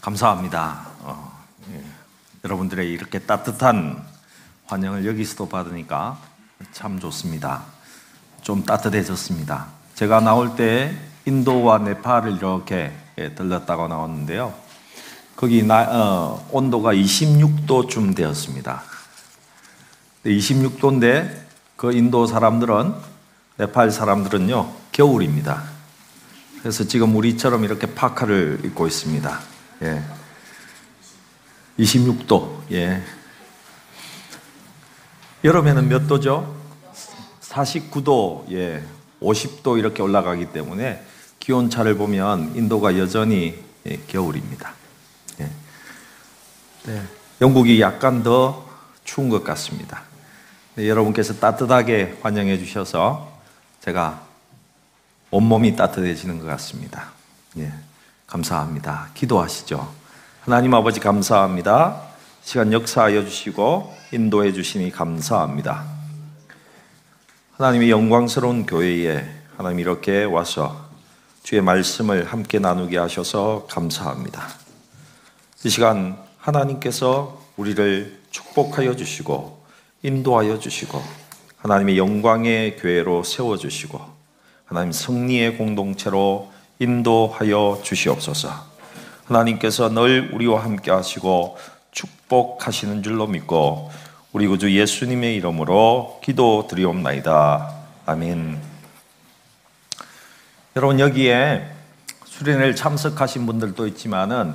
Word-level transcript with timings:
감사합니다. 0.00 0.86
어, 1.00 1.32
예. 1.72 1.82
여러분들의 2.44 2.90
이렇게 2.90 3.20
따뜻한 3.20 4.02
환영을 4.66 5.06
여기서도 5.06 5.48
받으니까 5.48 6.18
참 6.72 6.98
좋습니다. 6.98 7.62
좀 8.42 8.64
따뜻해졌습니다. 8.64 9.68
제가 9.94 10.20
나올 10.20 10.56
때 10.56 10.96
인도와 11.24 11.78
네팔을 11.78 12.36
이렇게 12.36 12.92
예, 13.18 13.34
들렀다고 13.34 13.88
나왔는데요. 13.88 14.54
거기 15.36 15.62
나, 15.62 15.86
어, 15.88 16.48
온도가 16.50 16.94
26도쯤 16.94 18.16
되었습니다. 18.16 18.82
26도인데 20.24 21.42
그 21.76 21.92
인도 21.92 22.26
사람들은 22.26 22.94
네팔 23.58 23.90
사람들은요 23.90 24.72
겨울입니다. 24.92 25.62
그래서 26.60 26.84
지금 26.84 27.16
우리처럼 27.16 27.64
이렇게 27.64 27.92
파카를 27.92 28.60
입고 28.64 28.86
있습니다. 28.86 29.51
예. 29.82 30.02
26도. 31.78 32.62
예. 32.72 33.02
여름에는 35.44 35.88
몇 35.88 36.06
도죠? 36.06 36.54
49도, 37.40 38.50
예. 38.52 38.82
50도 39.20 39.78
이렇게 39.78 40.02
올라가기 40.02 40.52
때문에 40.52 41.04
기온 41.38 41.70
차를 41.70 41.96
보면 41.96 42.54
인도가 42.54 42.96
여전히 42.98 43.62
예, 43.86 43.96
겨울입니다. 44.06 44.74
예. 45.40 45.50
네. 46.84 47.02
영국이 47.40 47.80
약간 47.80 48.22
더 48.22 48.68
추운 49.04 49.28
것 49.28 49.42
같습니다. 49.42 50.02
네, 50.76 50.88
여러분께서 50.88 51.34
따뜻하게 51.34 52.18
환영해 52.22 52.58
주셔서 52.58 53.40
제가 53.80 54.22
온몸이 55.32 55.74
따뜻해지는 55.74 56.38
것 56.38 56.46
같습니다. 56.46 57.10
예. 57.58 57.72
감사합니다. 58.32 59.10
기도하시죠. 59.12 59.92
하나님 60.40 60.72
아버지 60.72 61.00
감사합니다. 61.00 62.00
시간 62.42 62.72
역사하여 62.72 63.26
주시고 63.26 63.94
인도해 64.10 64.54
주시니 64.54 64.90
감사합니다. 64.90 65.84
하나님의 67.52 67.90
영광스러운 67.90 68.64
교회에 68.64 69.22
하나님 69.58 69.80
이렇게 69.80 70.24
와서 70.24 70.88
주의 71.42 71.60
말씀을 71.60 72.24
함께 72.24 72.58
나누게 72.58 72.96
하셔서 72.96 73.66
감사합니다. 73.68 74.48
이 75.64 75.68
시간 75.68 76.16
하나님께서 76.38 77.38
우리를 77.58 78.18
축복하여 78.30 78.96
주시고 78.96 79.62
인도하여 80.02 80.58
주시고 80.58 81.02
하나님의 81.58 81.98
영광의 81.98 82.78
교회로 82.78 83.24
세워 83.24 83.58
주시고 83.58 84.00
하나님 84.64 84.90
승리의 84.90 85.58
공동체로 85.58 86.51
인도하여 86.82 87.80
주시옵소서. 87.84 88.50
하나님께서 89.26 89.88
늘 89.88 90.30
우리와 90.32 90.64
함께 90.64 90.90
하시고 90.90 91.56
축복하시는 91.92 93.04
줄로 93.04 93.28
믿고 93.28 93.92
우리 94.32 94.48
구주 94.48 94.76
예수님의 94.76 95.36
이름으로 95.36 96.20
기도 96.24 96.66
드리옵나이다. 96.68 97.72
아멘. 98.06 98.58
여러분 100.74 100.98
여기에 100.98 101.70
수련회를 102.24 102.74
참석하신 102.74 103.46
분들도 103.46 103.86
있지만은 103.88 104.54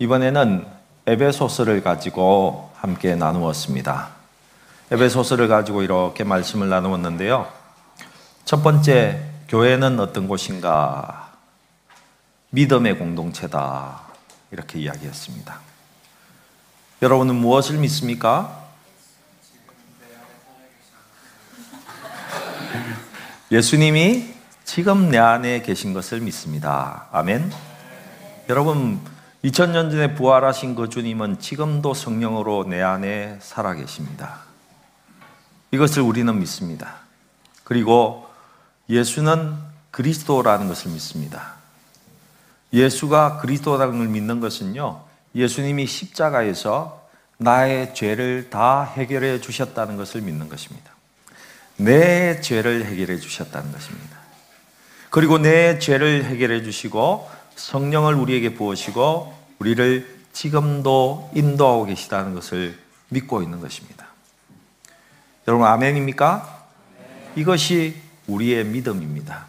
이번에는 0.00 0.66
에베소서를 1.06 1.84
가지고 1.84 2.72
함께 2.74 3.14
나누었습니다. 3.14 4.08
에베소서를 4.90 5.46
가지고 5.46 5.82
이렇게 5.82 6.24
말씀을 6.24 6.68
나누었는데요. 6.68 7.46
첫 8.44 8.62
번째 8.64 9.22
교회는 9.48 10.00
어떤 10.00 10.26
곳인가? 10.26 11.21
믿음의 12.54 12.98
공동체다. 12.98 14.02
이렇게 14.50 14.78
이야기했습니다. 14.78 15.58
여러분은 17.00 17.34
무엇을 17.34 17.78
믿습니까? 17.78 18.62
예수님이 23.50 24.34
지금 24.64 25.08
내 25.10 25.16
안에 25.16 25.62
계신 25.62 25.94
것을 25.94 26.20
믿습니다. 26.20 27.08
아멘. 27.10 27.50
여러분, 28.50 29.00
2000년 29.44 29.90
전에 29.90 30.14
부활하신 30.14 30.74
그 30.74 30.90
주님은 30.90 31.40
지금도 31.40 31.94
성령으로 31.94 32.64
내 32.68 32.82
안에 32.82 33.38
살아 33.40 33.72
계십니다. 33.72 34.40
이것을 35.70 36.02
우리는 36.02 36.38
믿습니다. 36.38 36.96
그리고 37.64 38.28
예수는 38.90 39.56
그리스도라는 39.90 40.68
것을 40.68 40.90
믿습니다. 40.90 41.61
예수가 42.72 43.38
그리스도라는 43.38 43.98
걸 43.98 44.08
믿는 44.08 44.40
것은요, 44.40 45.02
예수님이 45.34 45.86
십자가에서 45.86 47.02
나의 47.38 47.94
죄를 47.94 48.50
다 48.50 48.84
해결해 48.84 49.40
주셨다는 49.40 49.96
것을 49.96 50.20
믿는 50.22 50.48
것입니다. 50.48 50.92
내 51.76 52.40
죄를 52.40 52.84
해결해 52.86 53.18
주셨다는 53.18 53.72
것입니다. 53.72 54.18
그리고 55.10 55.38
내 55.38 55.78
죄를 55.78 56.24
해결해 56.24 56.62
주시고 56.62 57.28
성령을 57.56 58.14
우리에게 58.14 58.54
부으시고 58.54 59.34
우리를 59.58 60.22
지금도 60.32 61.30
인도하고 61.34 61.84
계시다는 61.86 62.34
것을 62.34 62.78
믿고 63.08 63.42
있는 63.42 63.60
것입니다. 63.60 64.06
여러분 65.46 65.66
아멘입니까? 65.66 66.66
이것이 67.36 67.96
우리의 68.26 68.64
믿음입니다. 68.64 69.46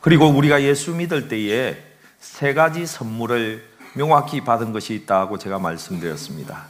그리고 0.00 0.26
우리가 0.28 0.62
예수 0.62 0.94
믿을 0.94 1.28
때에 1.28 1.76
세 2.20 2.54
가지 2.54 2.86
선물을 2.86 3.68
명확히 3.94 4.42
받은 4.42 4.72
것이 4.72 4.94
있다고 4.94 5.38
제가 5.38 5.58
말씀드렸습니다. 5.58 6.66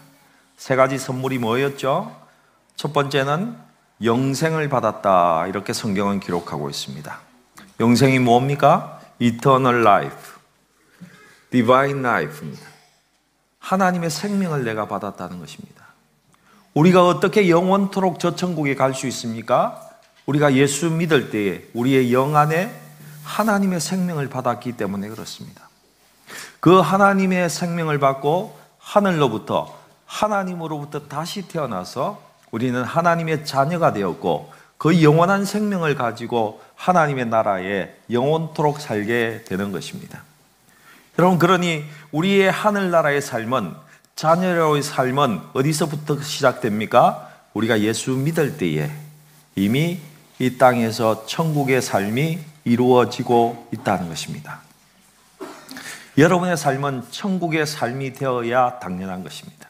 세 0.56 0.76
가지 0.76 0.98
선물이 0.98 1.38
뭐였죠? 1.38 2.16
첫 2.76 2.92
번째는 2.92 3.56
영생을 4.02 4.68
받았다. 4.68 5.46
이렇게 5.48 5.72
성경은 5.72 6.20
기록하고 6.20 6.70
있습니다. 6.70 7.20
영생이 7.80 8.18
뭡니까? 8.18 9.00
Eternal 9.20 9.80
life. 9.80 10.32
Divine 11.50 11.98
life입니다. 12.00 12.66
하나님의 13.58 14.10
생명을 14.10 14.64
내가 14.64 14.86
받았다는 14.86 15.40
것입니다. 15.40 15.86
우리가 16.74 17.06
어떻게 17.06 17.48
영원토록 17.48 18.20
저 18.20 18.36
천국에 18.36 18.74
갈 18.74 18.94
수 18.94 19.06
있습니까? 19.08 19.84
우리가 20.26 20.54
예수 20.54 20.90
믿을 20.90 21.30
때에 21.30 21.64
우리의 21.74 22.12
영 22.12 22.36
안에 22.36 22.87
하나님의 23.28 23.78
생명을 23.78 24.30
받았기 24.30 24.72
때문에 24.72 25.08
그렇습니다. 25.08 25.68
그 26.60 26.80
하나님의 26.80 27.50
생명을 27.50 27.98
받고 27.98 28.58
하늘로부터 28.78 29.78
하나님으로부터 30.06 31.08
다시 31.08 31.46
태어나서 31.46 32.22
우리는 32.50 32.82
하나님의 32.82 33.44
자녀가 33.44 33.92
되었고 33.92 34.50
그 34.78 35.02
영원한 35.02 35.44
생명을 35.44 35.94
가지고 35.94 36.62
하나님의 36.74 37.26
나라에 37.26 37.94
영원토록 38.10 38.80
살게 38.80 39.44
되는 39.46 39.72
것입니다. 39.72 40.22
여러분 41.18 41.38
그러니 41.38 41.84
우리의 42.12 42.50
하늘나라의 42.50 43.20
삶은 43.20 43.74
자녀로의 44.16 44.82
삶은 44.82 45.42
어디서부터 45.52 46.22
시작됩니까? 46.22 47.28
우리가 47.52 47.80
예수 47.80 48.12
믿을 48.12 48.56
때에 48.56 48.90
이미 49.54 50.00
이 50.38 50.56
땅에서 50.56 51.26
천국의 51.26 51.82
삶이 51.82 52.38
이루어지고 52.64 53.68
있다는 53.72 54.08
것입니다. 54.08 54.60
여러분의 56.16 56.56
삶은 56.56 57.04
천국의 57.10 57.66
삶이 57.66 58.12
되어야 58.12 58.78
당연한 58.78 59.22
것입니다. 59.22 59.68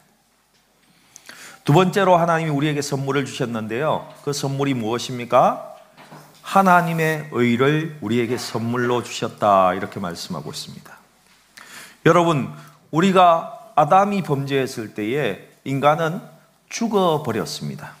두 1.63 1.73
번째로 1.73 2.17
하나님이 2.17 2.49
우리에게 2.49 2.81
선물을 2.81 3.25
주셨는데요. 3.25 4.11
그 4.23 4.33
선물이 4.33 4.73
무엇입니까? 4.73 5.75
하나님의 6.41 7.29
의를 7.31 7.97
우리에게 8.01 8.37
선물로 8.37 9.03
주셨다. 9.03 9.75
이렇게 9.75 9.99
말씀하고 9.99 10.49
있습니다. 10.49 10.97
여러분, 12.07 12.51
우리가 12.89 13.73
아담이 13.75 14.23
범죄했을 14.23 14.95
때에 14.95 15.47
인간은 15.63 16.21
죽어버렸습니다. 16.69 17.98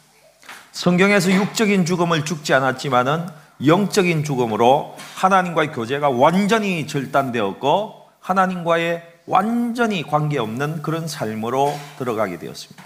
성경에서 0.79 1.33
육적인 1.33 1.85
죽음을 1.85 2.23
죽지 2.23 2.53
않았지만은 2.53 3.27
영적인 3.65 4.23
죽음으로 4.23 4.95
하나님과의 5.15 5.73
교제가 5.73 6.09
완전히 6.09 6.87
절단되었고 6.87 8.05
하나님과의 8.21 9.03
완전히 9.25 10.03
관계없는 10.03 10.81
그런 10.81 11.09
삶으로 11.09 11.77
들어가게 11.97 12.39
되었습니다. 12.39 12.81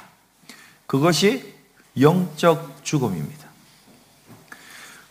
그것이 0.87 1.53
영적 2.01 2.83
죽음입니다. 2.83 3.47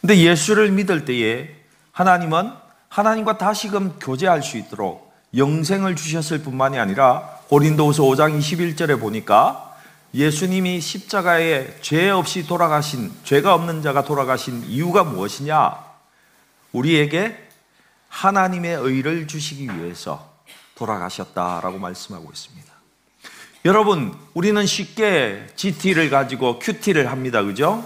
근데 0.00 0.16
예수를 0.16 0.72
믿을 0.72 1.04
때에 1.04 1.50
하나님은 1.92 2.50
하나님과 2.88 3.38
다시금 3.38 4.00
교제할 4.00 4.42
수 4.42 4.56
있도록 4.56 5.14
영생을 5.36 5.94
주셨을 5.94 6.42
뿐만이 6.42 6.80
아니라 6.80 7.38
고린도후서 7.46 8.02
5장 8.02 8.36
21절에 8.36 8.98
보니까 8.98 9.71
예수님이 10.14 10.80
십자가에 10.80 11.80
죄 11.80 12.10
없이 12.10 12.46
돌아가신, 12.46 13.12
죄가 13.24 13.54
없는 13.54 13.82
자가 13.82 14.04
돌아가신 14.04 14.64
이유가 14.64 15.04
무엇이냐? 15.04 15.92
우리에게 16.72 17.48
하나님의 18.08 18.76
의를 18.76 19.26
주시기 19.26 19.66
위해서 19.78 20.30
돌아가셨다라고 20.74 21.78
말씀하고 21.78 22.30
있습니다. 22.30 22.72
여러분, 23.64 24.14
우리는 24.34 24.66
쉽게 24.66 25.46
GT를 25.56 26.10
가지고 26.10 26.58
QT를 26.58 27.10
합니다. 27.10 27.42
그죠? 27.42 27.82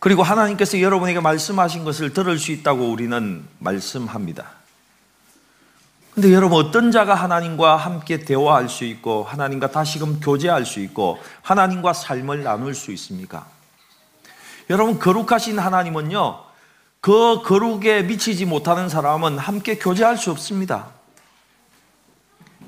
그리고 0.00 0.22
하나님께서 0.22 0.80
여러분에게 0.80 1.20
말씀하신 1.20 1.84
것을 1.84 2.12
들을 2.12 2.38
수 2.38 2.50
있다고 2.50 2.90
우리는 2.90 3.46
말씀합니다. 3.58 4.63
근데 6.14 6.32
여러분 6.32 6.64
어떤 6.64 6.92
자가 6.92 7.16
하나님과 7.16 7.76
함께 7.76 8.20
대화할 8.20 8.68
수 8.68 8.84
있고 8.84 9.24
하나님과 9.24 9.72
다시금 9.72 10.20
교제할 10.20 10.64
수 10.64 10.78
있고 10.78 11.18
하나님과 11.42 11.92
삶을 11.92 12.44
나눌 12.44 12.74
수 12.74 12.92
있습니까? 12.92 13.46
여러분 14.70 15.00
거룩하신 15.00 15.58
하나님은요 15.58 16.38
그 17.00 17.42
거룩에 17.42 18.04
미치지 18.04 18.46
못하는 18.46 18.88
사람은 18.88 19.38
함께 19.38 19.76
교제할 19.76 20.16
수 20.16 20.30
없습니다. 20.30 20.86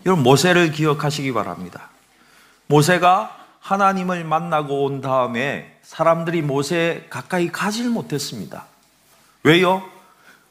여러분 0.05 0.25
모세를 0.25 0.73
기억하시기 0.73 1.33
바랍니다. 1.33 1.89
모세가 2.67 3.37
하나님을 3.61 4.25
만나고 4.25 4.85
온 4.85 5.01
다음에 5.01 5.79
사람들이 5.83 6.43
모세 6.43 7.07
가까이 7.11 7.51
가질 7.51 7.91
못했습니다. 7.91 8.67
왜요? 9.45 9.96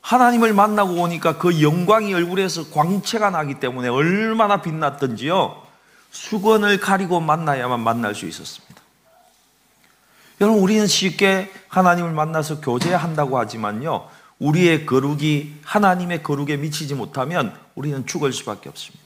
하나님을 0.06 0.54
만나고 0.54 1.02
오니까 1.02 1.40
그 1.40 1.64
영광이 1.64 2.14
얼굴에서 2.14 2.70
광채가 2.70 3.32
나기 3.32 3.60
때문에 3.60 3.88
얼마나 3.88 4.62
빛났던지요. 4.62 5.64
수건을 6.12 6.80
가리고 6.80 7.20
만나야만 7.20 7.80
만날 7.80 8.14
수 8.14 8.28
있었습니다. 8.28 8.76
여러분, 10.42 10.62
우리는 10.62 10.86
쉽게 10.86 11.52
하나님을 11.70 12.12
만나서 12.12 12.62
교제한다고 12.62 13.40
하지만요. 13.40 14.08
우리의 14.38 14.86
거룩이 14.86 15.56
하나님의 15.64 16.22
거룩에 16.22 16.58
미치지 16.58 16.94
못하면 16.94 17.58
우리는 17.74 18.06
죽을 18.06 18.32
수밖에 18.32 18.70
없습니다. 18.70 19.04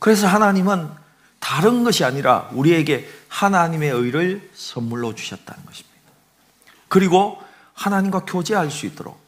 그래서 0.00 0.26
하나님은 0.26 0.90
다른 1.38 1.82
것이 1.82 2.04
아니라 2.04 2.50
우리에게 2.52 3.08
하나님의 3.28 3.90
의를 3.90 4.50
선물로 4.52 5.14
주셨다는 5.14 5.64
것입니다. 5.64 5.98
그리고 6.88 7.42
하나님과 7.80 8.26
교제할 8.26 8.70
수 8.70 8.84
있도록 8.86 9.18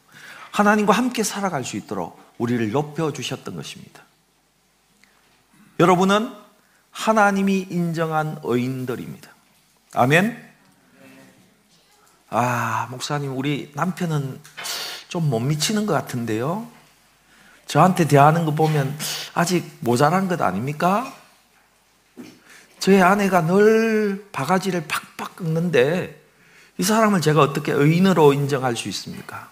하나님과 0.51 0.93
함께 0.93 1.23
살아갈 1.23 1.65
수 1.65 1.77
있도록 1.77 2.21
우리를 2.37 2.71
높여 2.71 3.13
주셨던 3.13 3.57
것입니다. 3.57 4.03
여러분은 5.81 6.31
하나님이 6.91 7.69
인정한 7.71 8.39
의인들입니다. 8.43 9.31
아멘. 9.95 10.53
아, 12.29 12.89
목사님, 12.91 13.37
우리 13.37 13.73
남편은 13.75 14.41
좀 15.09 15.29
못 15.29 15.41
미치는 15.41 15.85
것 15.85 15.93
같은데요. 15.93 16.67
저한테 17.67 18.09
대하는 18.09 18.45
거 18.47 18.53
보면 18.55 18.99
아직 19.35 19.71
모자란 19.81 20.29
것 20.29 20.41
아닙니까? 20.41 21.15
저희 22.79 23.01
아내가 23.01 23.43
늘 23.43 24.27
바가지를 24.33 24.87
팍팍 24.89 25.37
긁는데 25.37 26.22
이 26.79 26.83
사람을 26.83 27.21
제가 27.21 27.41
어떻게 27.41 27.73
의인으로 27.73 28.33
인정할 28.33 28.77
수 28.77 28.89
있습니까? 28.89 29.51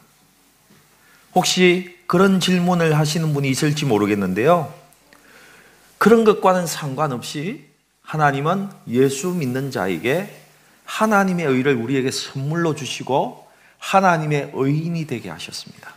혹시 1.34 1.96
그런 2.06 2.40
질문을 2.40 2.98
하시는 2.98 3.32
분이 3.32 3.48
있을지 3.48 3.84
모르겠는데요. 3.84 4.72
그런 5.98 6.24
것과는 6.24 6.66
상관없이 6.66 7.66
하나님은 8.02 8.68
예수 8.88 9.28
믿는 9.28 9.70
자에게 9.70 10.34
하나님의 10.84 11.46
의를 11.46 11.76
우리에게 11.76 12.10
선물로 12.10 12.74
주시고 12.74 13.46
하나님의 13.78 14.50
의인이 14.54 15.06
되게 15.06 15.30
하셨습니다. 15.30 15.94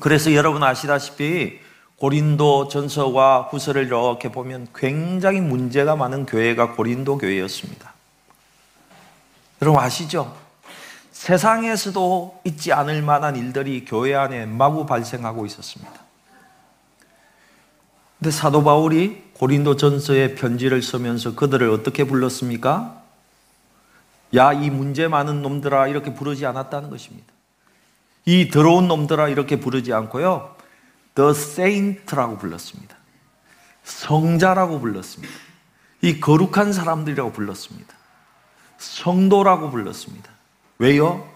그래서 0.00 0.34
여러분 0.34 0.62
아시다시피 0.64 1.60
고린도 1.96 2.68
전서와 2.68 3.42
후서를 3.42 3.86
이렇게 3.86 4.30
보면 4.30 4.68
굉장히 4.74 5.40
문제가 5.40 5.94
많은 5.94 6.26
교회가 6.26 6.72
고린도 6.72 7.18
교회였습니다. 7.18 7.93
여러분 9.64 9.80
아시죠? 9.80 10.36
세상에서도 11.12 12.42
있지 12.44 12.74
않을 12.74 13.00
만한 13.00 13.34
일들이 13.34 13.86
교회 13.86 14.14
안에 14.14 14.44
마구 14.44 14.84
발생하고 14.84 15.46
있었습니다. 15.46 15.90
근데 18.18 18.30
사도 18.30 18.62
바울이 18.62 19.30
고린도 19.32 19.76
전서에 19.76 20.34
편지를 20.34 20.82
쓰면서 20.82 21.34
그들을 21.34 21.70
어떻게 21.70 22.04
불렀습니까? 22.04 23.02
야, 24.34 24.52
이 24.52 24.68
문제 24.68 25.08
많은 25.08 25.40
놈들아, 25.40 25.88
이렇게 25.88 26.12
부르지 26.12 26.44
않았다는 26.44 26.90
것입니다. 26.90 27.32
이 28.26 28.50
더러운 28.50 28.86
놈들아, 28.86 29.28
이렇게 29.28 29.58
부르지 29.58 29.94
않고요. 29.94 30.56
The 31.14 31.30
Saint라고 31.30 32.36
불렀습니다. 32.36 32.94
성자라고 33.84 34.80
불렀습니다. 34.80 35.32
이 36.02 36.20
거룩한 36.20 36.74
사람들이라고 36.74 37.32
불렀습니다. 37.32 38.03
성도라고 38.78 39.70
불렀습니다. 39.70 40.30
왜요? 40.78 41.28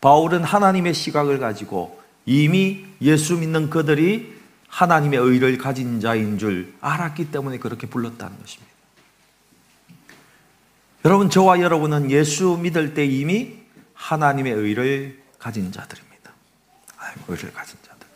바울은 0.00 0.44
하나님의 0.44 0.94
시각을 0.94 1.38
가지고 1.38 2.00
이미 2.26 2.84
예수 3.00 3.36
믿는 3.36 3.70
그들이 3.70 4.34
하나님의 4.68 5.20
의를 5.20 5.56
가진 5.56 6.00
자인 6.00 6.38
줄 6.38 6.74
알았기 6.80 7.30
때문에 7.30 7.58
그렇게 7.58 7.86
불렀다는 7.86 8.38
것입니다. 8.38 8.74
여러분, 11.04 11.30
저와 11.30 11.60
여러분은 11.60 12.10
예수 12.10 12.58
믿을 12.60 12.94
때 12.94 13.04
이미 13.04 13.58
하나님의 13.94 14.52
의를 14.52 15.22
가진 15.38 15.70
자들입니다. 15.70 16.32
의를 17.28 17.52
가진 17.52 17.78
자들. 17.86 18.06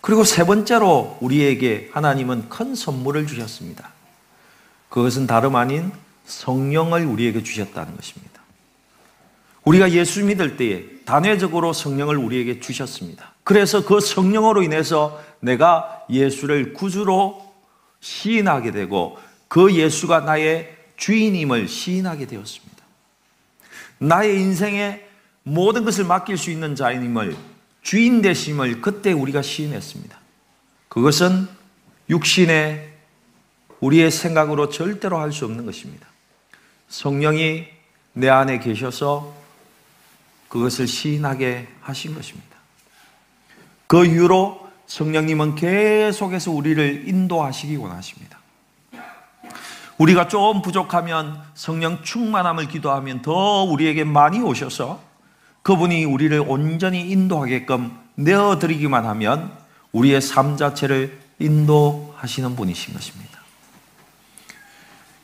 그리고 0.00 0.24
세 0.24 0.44
번째로 0.44 1.18
우리에게 1.20 1.90
하나님은 1.92 2.48
큰 2.48 2.74
선물을 2.74 3.26
주셨습니다. 3.26 3.90
그것은 4.88 5.26
다름 5.26 5.56
아닌 5.56 5.92
성령을 6.30 7.04
우리에게 7.04 7.42
주셨다는 7.42 7.96
것입니다. 7.96 8.40
우리가 9.64 9.90
예수 9.92 10.24
믿을 10.24 10.56
때에 10.56 10.84
단회적으로 11.04 11.72
성령을 11.72 12.16
우리에게 12.16 12.60
주셨습니다. 12.60 13.34
그래서 13.44 13.84
그 13.84 14.00
성령으로 14.00 14.62
인해서 14.62 15.22
내가 15.40 16.04
예수를 16.08 16.72
구주로 16.72 17.52
시인하게 18.00 18.70
되고 18.70 19.18
그 19.48 19.74
예수가 19.74 20.20
나의 20.20 20.76
주인임을 20.96 21.68
시인하게 21.68 22.26
되었습니다. 22.26 22.84
나의 23.98 24.40
인생에 24.40 25.02
모든 25.42 25.84
것을 25.84 26.04
맡길 26.04 26.38
수 26.38 26.50
있는 26.50 26.74
자인임을 26.74 27.36
주인 27.82 28.22
되심을 28.22 28.80
그때 28.80 29.12
우리가 29.12 29.42
시인했습니다. 29.42 30.18
그것은 30.88 31.48
육신의 32.08 32.90
우리의 33.80 34.10
생각으로 34.10 34.68
절대로 34.68 35.18
할 35.18 35.32
수 35.32 35.44
없는 35.44 35.64
것입니다. 35.64 36.09
성령이 36.90 37.66
내 38.12 38.28
안에 38.28 38.58
계셔서 38.58 39.32
그것을 40.48 40.86
시인하게 40.86 41.68
하신 41.80 42.14
것입니다. 42.14 42.50
그 43.86 44.04
이후로 44.04 44.68
성령님은 44.86 45.54
계속해서 45.54 46.50
우리를 46.50 47.08
인도하시기 47.08 47.76
원하십니다. 47.76 48.38
우리가 49.98 50.28
좀 50.28 50.62
부족하면 50.62 51.40
성령 51.54 52.02
충만함을 52.02 52.68
기도하면 52.68 53.22
더 53.22 53.62
우리에게 53.62 54.02
많이 54.02 54.40
오셔서 54.40 55.00
그분이 55.62 56.04
우리를 56.04 56.42
온전히 56.46 57.08
인도하게끔 57.10 57.96
내어드리기만 58.16 59.06
하면 59.06 59.52
우리의 59.92 60.20
삶 60.20 60.56
자체를 60.56 61.20
인도하시는 61.38 62.56
분이신 62.56 62.94
것입니다. 62.94 63.40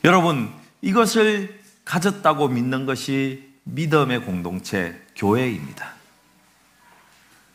여러분, 0.03 0.53
이것을 0.81 1.56
가졌다고 1.87 2.49
믿는 2.49 2.85
것이 2.85 3.49
믿음의 3.63 4.25
공동체, 4.25 5.01
교회입니다. 5.15 5.93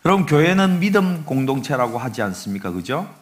여러분, 0.07 0.25
교회는 0.25 0.81
믿음 0.81 1.25
공동체라고 1.27 1.99
하지 1.99 2.23
않습니까? 2.23 2.71
그죠? 2.71 3.15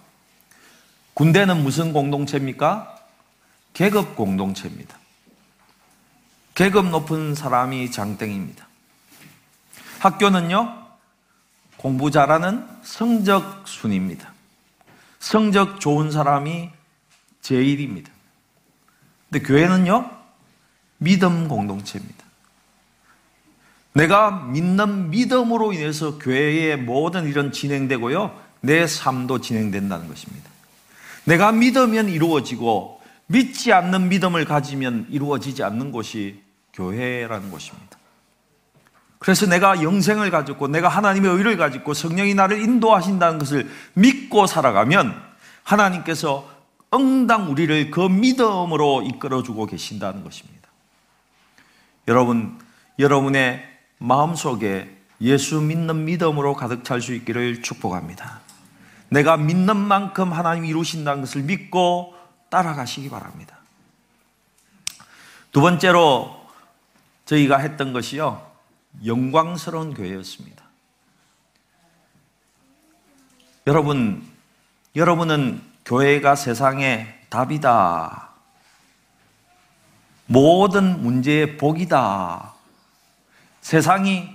군대는 1.15 1.65
무슨 1.65 1.93
공동체입니까? 1.93 2.97
계급 3.75 4.15
공동체입니다. 4.15 4.97
계급 6.55 6.87
높은 6.87 7.35
사람이 7.35 7.91
장땡입니다. 7.91 8.69
학교는요, 9.99 10.87
공부 11.77 12.13
잘하는 12.13 12.65
성적 12.83 13.67
순입니다. 13.67 14.33
성적 15.19 15.81
좋은 15.81 16.13
사람이 16.13 16.71
제일입니다. 17.43 18.13
근데 19.29 19.45
교회는요, 19.47 20.20
믿음 21.01 21.49
공동체입니다. 21.49 22.25
내가 23.95 24.31
믿는 24.31 25.11
믿음으로 25.11 25.73
인해서 25.73 26.19
교회의 26.19 26.77
모든 26.77 27.27
일은 27.27 27.53
진행되고요, 27.53 28.39
내 28.61 28.87
삶도 28.87 29.41
진행된다는 29.41 30.07
것입니다. 30.07 30.49
내가 31.25 31.53
믿으면 31.53 32.09
이루어지고, 32.09 33.01
믿지 33.27 33.73
않는 33.73 34.09
믿음을 34.09 34.45
가지면 34.45 35.07
이루어지지 35.11 35.63
않는 35.63 35.91
곳이 35.91 36.41
교회라는 36.75 37.51
것입니다. 37.51 37.99
그래서 39.19 39.47
내가 39.47 39.83
영생을 39.83 40.31
가졌고 40.31 40.69
내가 40.69 40.89
하나님의 40.89 41.31
의를 41.33 41.57
가졌고 41.57 41.95
성령이 41.95 42.35
나를 42.35 42.61
인도하신다는 42.61 43.39
것을 43.39 43.71
믿고 43.95 44.47
살아가면 44.47 45.15
하나님께서 45.63 46.49
응당 46.93 47.51
우리를 47.51 47.91
그 47.91 48.01
믿음으로 48.01 49.03
이끌어주고 49.03 49.67
계신다는 49.67 50.25
것입니다. 50.25 50.60
여러분, 52.11 52.59
여러분의 52.99 53.63
마음속에 53.99 54.99
예수 55.21 55.61
믿는 55.61 56.07
믿음으로 56.07 56.55
가득 56.57 56.83
찰 56.83 57.01
수 57.01 57.15
있기를 57.15 57.63
축복합니다. 57.63 58.41
내가 59.11 59.37
믿는 59.37 59.77
만큼 59.77 60.33
하나님 60.33 60.65
이루신다는 60.65 61.21
것을 61.21 61.43
믿고 61.43 62.17
따라가시기 62.49 63.11
바랍니다. 63.11 63.59
두 65.53 65.61
번째로 65.61 66.45
저희가 67.27 67.59
했던 67.59 67.93
것이요. 67.93 68.45
영광스러운 69.07 69.95
교회였습니다. 69.95 70.65
여러분, 73.69 74.27
여러분은 74.97 75.63
교회가 75.85 76.35
세상의 76.35 77.21
답이다. 77.29 78.30
모든 80.31 81.03
문제의 81.03 81.57
복이다. 81.57 82.55
세상이 83.63 84.29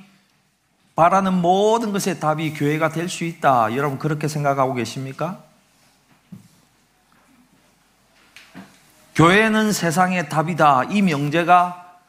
바라는 0.94 1.34
모든 1.34 1.94
것의 1.94 2.20
답이 2.20 2.54
교회가 2.54 2.90
될 2.90 3.08
수 3.08 3.24
있다. 3.24 3.74
여러분 3.78 3.98
그렇게 3.98 4.28
생각하고 4.28 4.74
계십니까? 4.74 5.40
교회는 9.16 9.72
세상의 9.72 10.28
답이다. 10.28 10.84
이 10.90 11.02
명제가 11.02 12.00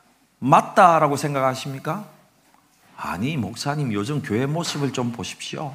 맞다라고 0.41 1.17
생각하십니까? 1.17 2.09
아니, 2.97 3.37
목사님 3.37 3.93
요즘 3.93 4.21
교회 4.21 4.47
모습을 4.47 4.93
좀 4.93 5.13
보십시오. 5.13 5.73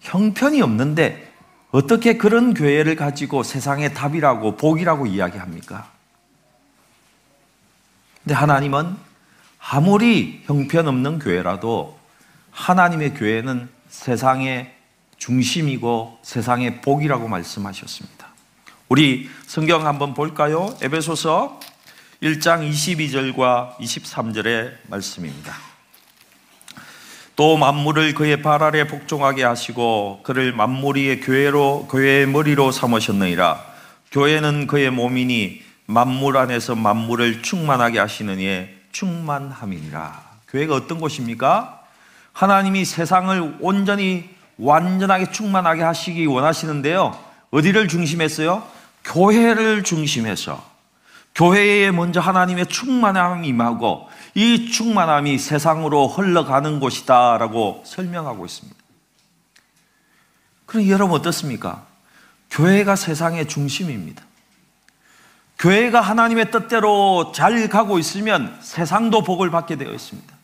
형편이 0.00 0.62
없는데 0.62 1.30
어떻게 1.72 2.16
그런 2.16 2.54
교회를 2.54 2.96
가지고 2.96 3.42
세상의 3.42 3.92
답이라고 3.92 4.56
복이라고 4.56 5.04
이야기합니까? 5.04 5.92
근데 8.22 8.34
하나님은 8.34 8.96
아무리 9.58 10.42
형편없는 10.46 11.18
교회라도 11.18 11.98
하나님의 12.50 13.14
교회는 13.14 13.68
세상의 13.88 14.74
중심이고 15.18 16.18
세상의 16.22 16.80
복이라고 16.82 17.28
말씀하셨습니다. 17.28 18.28
우리 18.88 19.28
성경 19.46 19.86
한번 19.86 20.14
볼까요? 20.14 20.76
에베소서 20.82 21.60
1장 22.22 22.68
22절과 22.70 23.76
23절의 23.78 24.74
말씀입니다. 24.88 25.54
또 27.34 27.56
만물을 27.56 28.14
그의 28.14 28.42
발 28.42 28.62
아래 28.62 28.86
복종하게 28.86 29.42
하시고 29.42 30.20
그를 30.22 30.52
만물이의 30.52 31.20
교회로 31.20 31.88
교회의 31.90 32.26
머리로 32.26 32.70
삼으셨느니라. 32.70 33.64
교회는 34.12 34.66
그의 34.66 34.90
몸이니 34.90 35.61
만물 35.92 36.38
안에서 36.38 36.74
만물을 36.74 37.42
충만하게 37.42 37.98
하시는 37.98 38.38
이의 38.38 38.74
충만함이니라. 38.92 40.32
교회가 40.48 40.74
어떤 40.74 40.98
곳입니까? 41.00 41.80
하나님이 42.32 42.84
세상을 42.84 43.58
온전히 43.60 44.30
완전하게 44.56 45.30
충만하게 45.30 45.82
하시기 45.82 46.24
원하시는데요. 46.26 47.18
어디를 47.50 47.88
중심했어요? 47.88 48.66
교회를 49.04 49.82
중심해서 49.82 50.64
교회에 51.34 51.90
먼저 51.90 52.20
하나님의 52.20 52.66
충만함이 52.66 53.48
임하고 53.48 54.08
이 54.34 54.70
충만함이 54.70 55.38
세상으로 55.38 56.08
흘러가는 56.08 56.80
곳이다라고 56.80 57.82
설명하고 57.86 58.46
있습니다. 58.46 58.78
그럼 60.66 60.88
여러분 60.88 61.18
어떻습니까? 61.18 61.84
교회가 62.50 62.96
세상의 62.96 63.48
중심입니다. 63.48 64.22
교회가 65.62 66.00
하나님의 66.00 66.50
뜻대로 66.50 67.30
잘 67.32 67.68
가고 67.68 68.00
있으면 68.00 68.58
세상도 68.60 69.22
복을 69.22 69.52
받게 69.52 69.76
되어 69.76 69.92
있습니다. 69.92 70.34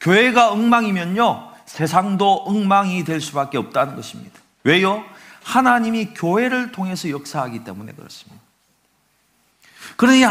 교회가 0.00 0.52
엉망이면요, 0.52 1.52
세상도 1.64 2.42
엉망이 2.44 3.02
될 3.04 3.22
수밖에 3.22 3.56
없다는 3.56 3.96
것입니다. 3.96 4.38
왜요? 4.62 5.02
하나님이 5.42 6.08
교회를 6.08 6.70
통해서 6.70 7.08
역사하기 7.08 7.64
때문에 7.64 7.92
그렇습니다. 7.92 8.42
그러니 9.96 10.22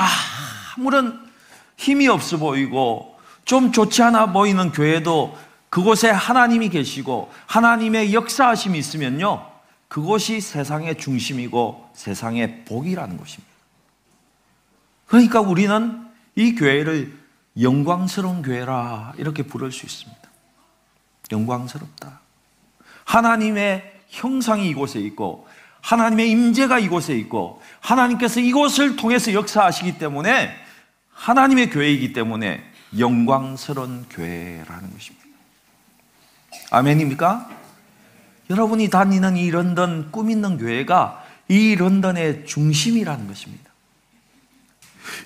아무런 0.78 1.28
힘이 1.76 2.08
없어 2.08 2.38
보이고 2.38 3.18
좀 3.44 3.72
좋지 3.72 4.04
않아 4.04 4.34
보이는 4.34 4.72
교회도 4.72 5.36
그곳에 5.72 6.12
하나님이 6.12 6.70
계시고 6.70 7.34
하나님의 7.48 8.14
역사하심이 8.14 8.78
있으면요, 8.78 9.50
그것이 9.88 10.42
세상의 10.42 11.00
중심이고 11.00 11.90
세상의 11.96 12.66
복이라는 12.66 13.18
것입니다. 13.18 13.55
그러니까 15.08 15.42
우리는 15.42 16.06
이 16.36 16.56
교회를 16.56 17.18
영광스러운 17.60 18.42
교회라 18.42 19.14
이렇게 19.18 19.44
부를 19.44 19.72
수 19.72 19.86
있습니다. 19.86 20.22
영광스럽다. 21.32 22.20
하나님의 23.06 23.94
형상이 24.10 24.70
이곳에 24.70 25.00
있고 25.00 25.48
하나님의 25.82 26.30
임재가 26.32 26.80
이곳에 26.80 27.16
있고 27.18 27.62
하나님께서 27.80 28.40
이곳을 28.40 28.96
통해서 28.96 29.34
역사하시기 29.34 29.98
때문에 29.98 30.56
하나님의 31.12 31.70
교회이기 31.70 32.14
때문에 32.14 32.64
영광스러운 32.98 34.06
교회라는 34.10 34.92
것입니다. 34.92 35.26
아멘입니까? 36.72 37.50
여러분이 38.50 38.90
다니는 38.90 39.38
이 39.38 39.50
런던 39.52 40.12
꿈 40.12 40.30
있는 40.30 40.58
교회가 40.58 41.24
이 41.48 41.76
런던의 41.76 42.46
중심이라는 42.46 43.28
것입니다. 43.28 43.65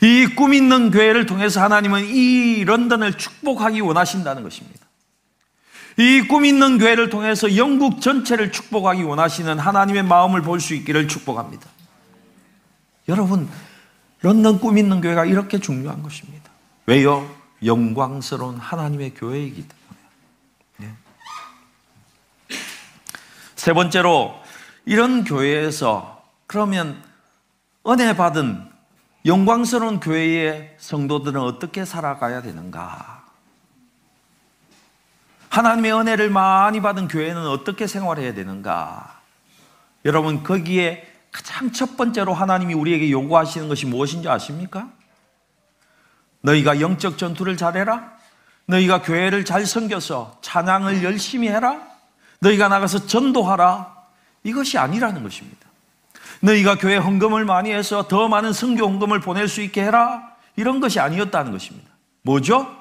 이 0.02 0.36
꿈 0.36 0.54
있는 0.54 0.92
교회를 0.92 1.26
통해서 1.26 1.62
하나님은 1.62 2.06
이 2.06 2.64
런던을 2.66 3.14
축복하기 3.18 3.82
원하신다는 3.82 4.44
것입니다. 4.44 4.80
이 5.98 6.28
꿈 6.28 6.46
있는 6.46 6.78
교회를 6.78 7.10
통해서 7.10 7.56
영국 7.58 8.02
전체를 8.02 8.52
축복하기 8.52 9.04
원하시는 9.04 9.60
하나님의 9.60 10.04
마음을 10.04 10.42
볼 10.42 10.60
수 10.60 10.74
있기를 10.74 11.08
축복합니다. 11.08 11.68
여러분, 13.08 13.50
런던 14.22 14.60
꿈 14.60 14.78
있는 14.78 15.02
교회가 15.02 15.26
이렇게 15.26 15.60
중요한 15.60 16.04
것입니다. 16.04 16.50
왜요? 16.86 17.30
영광스러운 17.66 18.58
하나님의 18.58 19.14
교회이기 19.16 19.66
때문에. 19.68 20.00
네. 20.78 22.58
세 23.56 23.74
번째로, 23.74 24.40
이런 24.86 25.24
교회에서 25.24 26.24
그러면 26.48 27.04
은혜 27.88 28.16
받은 28.16 28.69
영광스러운 29.30 30.00
교회의 30.00 30.76
성도들은 30.80 31.40
어떻게 31.40 31.86
살아가야 31.86 32.42
되는가? 32.42 33.26
하나님의 35.50 35.94
은혜를 35.94 36.32
많이 36.32 36.82
받은 36.82 37.08
교회는 37.08 37.48
어떻게 37.48 37.86
생활해야 37.86 38.34
되는가? 38.34 39.20
여러분, 40.06 40.42
거기에 40.42 41.08
가장 41.32 41.72
첫 41.72 41.96
번째로 41.96 42.34
하나님이 42.34 42.74
우리에게 42.74 43.12
요구하시는 43.12 43.68
것이 43.68 43.86
무엇인지 43.86 44.28
아십니까? 44.28 44.90
너희가 46.42 46.82
영적 46.82 47.20
전투를 47.20 47.56
잘해라? 47.56 48.18
너희가 48.66 49.04
교회를 49.04 49.46
잘 49.46 49.68
섬겨서 49.68 50.40
찬양을 50.42 51.04
열심히 51.04 51.50
해라? 51.50 51.80
너희가 52.40 52.68
나가서 52.68 53.06
전도하라? 53.06 53.96
이것이 54.44 54.80
아니라는 54.80 55.22
것입니다. 55.22 55.69
너희가 56.42 56.76
교회 56.76 56.98
헌금을 56.98 57.46
많이 57.46 57.72
해서 57.72 58.08
더 58.08 58.28
많은 58.28 58.54
성교 58.54 58.86
헌금을 58.86 59.20
보낼 59.20 59.48
수 59.48 59.62
있게 59.62 59.84
해라. 59.84 60.36
이런 60.56 60.80
것이 60.80 61.00
아니었다는 61.00 61.52
것입니다. 61.52 61.90
뭐죠? 62.22 62.76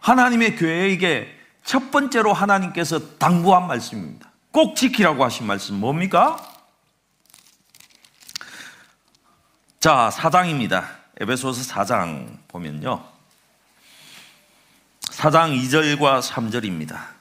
하나님의 0.00 0.56
교회에게 0.56 1.28
첫 1.64 1.90
번째로 1.90 2.32
하나님께서 2.32 3.16
당부한 3.18 3.66
말씀입니다. 3.66 4.30
꼭 4.50 4.76
지키라고 4.76 5.24
하신 5.24 5.46
말씀 5.46 5.76
뭡니까? 5.76 6.36
자, 9.78 10.10
4장입니다. 10.12 10.84
에베소서 11.20 11.72
4장 11.72 12.38
보면요. 12.48 13.02
4장 15.02 15.56
2절과 15.58 16.22
3절입니다. 16.22 17.19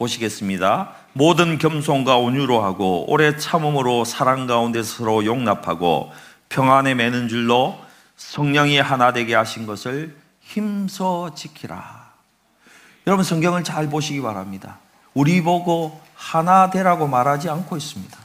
보시겠습니다. 0.00 0.92
모든 1.12 1.58
겸손과 1.58 2.16
온유로 2.16 2.62
하고 2.62 3.04
오래 3.10 3.36
참음으로 3.36 4.06
사랑 4.06 4.46
가운데 4.46 4.82
서로 4.82 5.26
용납하고 5.26 6.10
평안에 6.48 6.94
매는 6.94 7.28
줄로 7.28 7.78
성령이 8.16 8.78
하나 8.78 9.12
되게 9.12 9.34
하신 9.34 9.66
것을 9.66 10.16
힘써 10.40 11.34
지키라. 11.34 12.10
여러분 13.06 13.24
성경을 13.24 13.62
잘 13.62 13.88
보시기 13.88 14.22
바랍니다. 14.22 14.78
우리 15.12 15.42
보고 15.42 16.00
하나 16.14 16.70
되라고 16.70 17.06
말하지 17.06 17.50
않고 17.50 17.76
있습니다. 17.76 18.18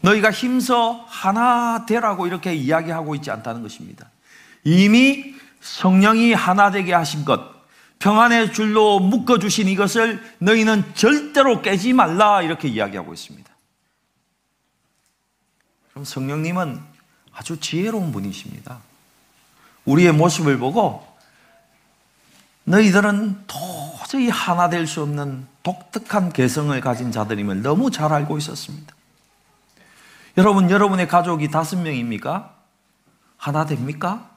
너희가 0.00 0.32
힘써 0.32 1.04
하나 1.06 1.86
되라고 1.86 2.26
이렇게 2.26 2.52
이야기하고 2.54 3.14
있지 3.14 3.30
않다는 3.30 3.62
것입니다. 3.62 4.08
이미 4.64 5.34
성령이 5.60 6.32
하나 6.32 6.72
되게 6.72 6.92
하신 6.92 7.24
것, 7.24 7.61
평안의 8.02 8.52
줄로 8.52 8.98
묶어주신 8.98 9.68
이것을 9.68 10.20
너희는 10.38 10.92
절대로 10.96 11.62
깨지 11.62 11.92
말라 11.92 12.42
이렇게 12.42 12.66
이야기하고 12.66 13.14
있습니다. 13.14 13.48
그럼 15.90 16.04
성령님은 16.04 16.80
아주 17.32 17.60
지혜로운 17.60 18.10
분이십니다. 18.10 18.80
우리의 19.84 20.12
모습을 20.12 20.58
보고 20.58 21.06
너희들은 22.64 23.44
도저히 23.46 24.28
하나 24.28 24.68
될 24.68 24.88
수 24.88 25.02
없는 25.02 25.46
독특한 25.62 26.32
개성을 26.32 26.80
가진 26.80 27.12
자들임을 27.12 27.62
너무 27.62 27.92
잘 27.92 28.12
알고 28.12 28.36
있었습니다. 28.38 28.96
여러분, 30.38 30.70
여러분의 30.70 31.06
가족이 31.06 31.52
다섯 31.52 31.76
명입니까? 31.76 32.52
하나 33.36 33.64
됩니까? 33.64 34.31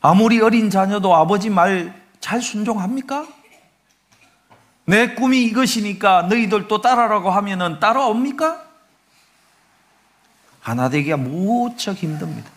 아무리 0.00 0.40
어린 0.40 0.70
자녀도 0.70 1.14
아버지 1.14 1.50
말 1.50 2.00
잘 2.20 2.42
순종합니까? 2.42 3.26
내 4.84 5.14
꿈이 5.14 5.44
이것이니까 5.44 6.22
너희들도 6.22 6.80
따라라고 6.80 7.30
하면은 7.30 7.80
따라옵니까? 7.80 8.68
하나 10.60 10.88
되기가 10.90 11.16
무척 11.16 11.96
힘듭니다. 11.96 12.50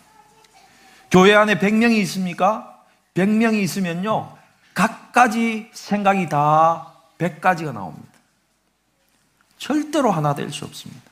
교회 1.10 1.34
안에 1.34 1.58
100명이 1.58 1.96
있습니까? 2.02 2.82
100명이 3.14 3.62
있으면요, 3.62 4.36
각가지 4.74 5.70
생각이 5.72 6.28
다 6.28 6.92
100가지가 7.18 7.72
나옵니다. 7.72 8.12
절대로 9.56 10.10
하나 10.10 10.34
될 10.34 10.50
수 10.50 10.64
없습니다. 10.64 11.02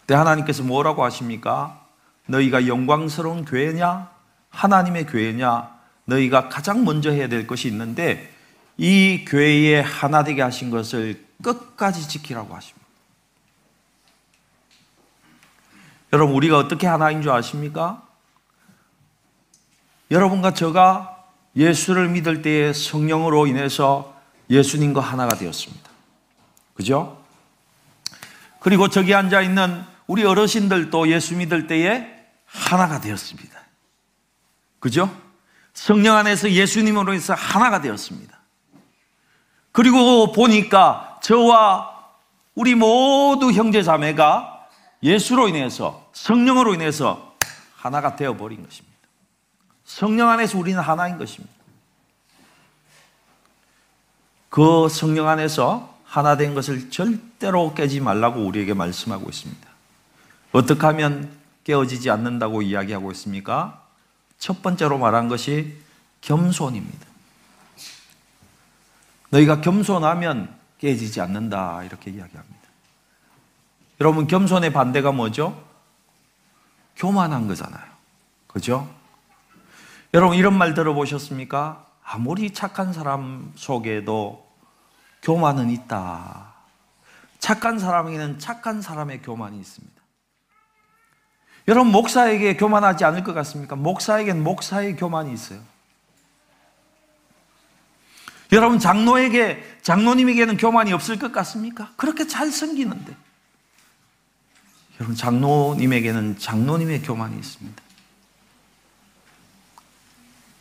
근데 0.00 0.14
하나님께서 0.14 0.62
뭐라고 0.62 1.04
하십니까? 1.04 1.83
너희가 2.26 2.66
영광스러운 2.66 3.44
교회냐? 3.44 4.10
하나님의 4.50 5.06
교회냐? 5.06 5.74
너희가 6.06 6.48
가장 6.48 6.84
먼저 6.84 7.10
해야 7.10 7.28
될 7.28 7.46
것이 7.46 7.68
있는데 7.68 8.32
이 8.76 9.24
교회에 9.26 9.80
하나 9.80 10.24
되게 10.24 10.42
하신 10.42 10.70
것을 10.70 11.24
끝까지 11.42 12.08
지키라고 12.08 12.54
하십니다. 12.54 12.84
여러분, 16.12 16.36
우리가 16.36 16.58
어떻게 16.58 16.86
하나인 16.86 17.22
줄 17.22 17.32
아십니까? 17.32 18.02
여러분과 20.10 20.54
저가 20.54 21.24
예수를 21.56 22.08
믿을 22.08 22.42
때에 22.42 22.72
성령으로 22.72 23.46
인해서 23.46 24.14
예수님과 24.50 25.00
하나가 25.00 25.36
되었습니다. 25.36 25.90
그죠? 26.74 27.22
그리고 28.60 28.88
저기 28.88 29.14
앉아 29.14 29.42
있는 29.42 29.84
우리 30.06 30.24
어르신들도 30.24 31.08
예수 31.08 31.36
믿을 31.36 31.66
때에 31.66 32.13
하나가 32.54 33.00
되었습니다. 33.00 33.60
그죠? 34.78 35.14
성령 35.74 36.16
안에서 36.16 36.50
예수님으로 36.52 37.12
해서 37.12 37.34
하나가 37.34 37.80
되었습니다. 37.80 38.38
그리고 39.72 40.30
보니까 40.30 41.18
저와 41.20 41.92
우리 42.54 42.76
모두 42.76 43.50
형제 43.50 43.82
자매가 43.82 44.68
예수로 45.02 45.48
인해서 45.48 46.08
성령으로 46.12 46.74
인해서 46.74 47.34
하나가 47.74 48.14
되어 48.14 48.36
버린 48.36 48.64
것입니다. 48.64 48.96
성령 49.84 50.28
안에서 50.28 50.56
우리는 50.56 50.80
하나인 50.80 51.18
것입니다. 51.18 51.52
그 54.48 54.88
성령 54.88 55.28
안에서 55.28 55.92
하나 56.04 56.36
된 56.36 56.54
것을 56.54 56.88
절대로 56.90 57.74
깨지 57.74 57.98
말라고 57.98 58.46
우리에게 58.46 58.72
말씀하고 58.74 59.28
있습니다. 59.28 59.68
어떻게 60.52 60.80
하면 60.86 61.43
깨어지지 61.64 62.10
않는다고 62.10 62.62
이야기하고 62.62 63.10
있습니까? 63.12 63.82
첫 64.38 64.62
번째로 64.62 64.98
말한 64.98 65.28
것이 65.28 65.76
겸손입니다. 66.20 67.06
너희가 69.30 69.60
겸손하면 69.60 70.54
깨지지 70.78 71.20
않는다. 71.20 71.82
이렇게 71.84 72.10
이야기합니다. 72.10 72.60
여러분, 74.00 74.26
겸손의 74.26 74.72
반대가 74.72 75.12
뭐죠? 75.12 75.62
교만한 76.96 77.48
거잖아요. 77.48 77.84
그죠? 78.46 78.88
여러분, 80.12 80.36
이런 80.36 80.56
말 80.56 80.74
들어보셨습니까? 80.74 81.86
아무리 82.04 82.52
착한 82.52 82.92
사람 82.92 83.52
속에도 83.56 84.46
교만은 85.22 85.70
있다. 85.70 86.52
착한 87.38 87.78
사람에게는 87.78 88.38
착한 88.38 88.82
사람의 88.82 89.22
교만이 89.22 89.58
있습니다. 89.58 89.93
여러분, 91.66 91.92
목사에게 91.92 92.56
교만하지 92.56 93.04
않을 93.04 93.24
것 93.24 93.32
같습니까? 93.34 93.74
목사에게는 93.76 94.42
목사의 94.42 94.96
교만이 94.96 95.32
있어요. 95.32 95.60
여러분, 98.52 98.78
장로에게, 98.78 99.78
장로님에게는 99.82 100.58
교만이 100.58 100.92
없을 100.92 101.18
것 101.18 101.32
같습니까? 101.32 101.90
그렇게 101.96 102.26
잘 102.26 102.50
섬기는데. 102.50 103.16
여러분, 105.00 105.16
장로님에게는 105.16 106.38
장로님의 106.38 107.02
교만이 107.02 107.36
있습니다. 107.36 107.82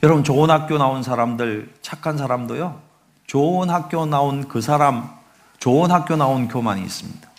여러분, 0.03 0.23
좋은 0.23 0.49
학교 0.49 0.77
나온 0.77 1.03
사람들, 1.03 1.73
착한 1.81 2.17
사람도요, 2.17 2.81
좋은 3.27 3.69
학교 3.69 4.05
나온 4.05 4.47
그 4.47 4.61
사람, 4.61 5.09
좋은 5.59 5.91
학교 5.91 6.15
나온 6.15 6.47
교만이 6.47 6.81
있습니다. 6.81 7.32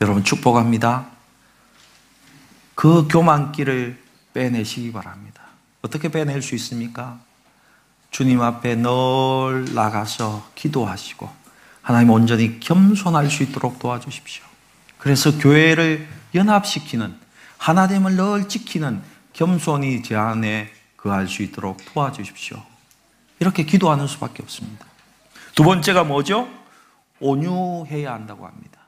여러분, 0.00 0.24
축복합니다. 0.24 1.06
그 2.74 3.08
교만기를 3.08 4.02
빼내시기 4.34 4.92
바랍니다. 4.92 5.42
어떻게 5.82 6.10
빼낼 6.10 6.42
수 6.42 6.54
있습니까? 6.56 7.18
주님 8.10 8.42
앞에 8.42 8.76
늘 8.76 9.74
나가서 9.74 10.50
기도하시고, 10.54 11.28
하나님 11.80 12.10
온전히 12.10 12.60
겸손할 12.60 13.30
수 13.30 13.42
있도록 13.42 13.78
도와주십시오. 13.78 14.44
그래서 14.98 15.38
교회를 15.38 16.06
연합시키는 16.34 17.14
하나됨을 17.58 18.16
늘 18.16 18.48
지키는 18.48 19.02
겸손이 19.32 20.02
제 20.02 20.16
안에 20.16 20.70
거할 20.96 21.28
수 21.28 21.42
있도록 21.42 21.78
도와주십시오. 21.92 22.62
이렇게 23.38 23.64
기도하는 23.64 24.06
수밖에 24.06 24.42
없습니다. 24.42 24.84
두 25.54 25.62
번째가 25.62 26.04
뭐죠? 26.04 26.48
온유해야 27.20 28.12
한다고 28.12 28.46
합니다. 28.46 28.80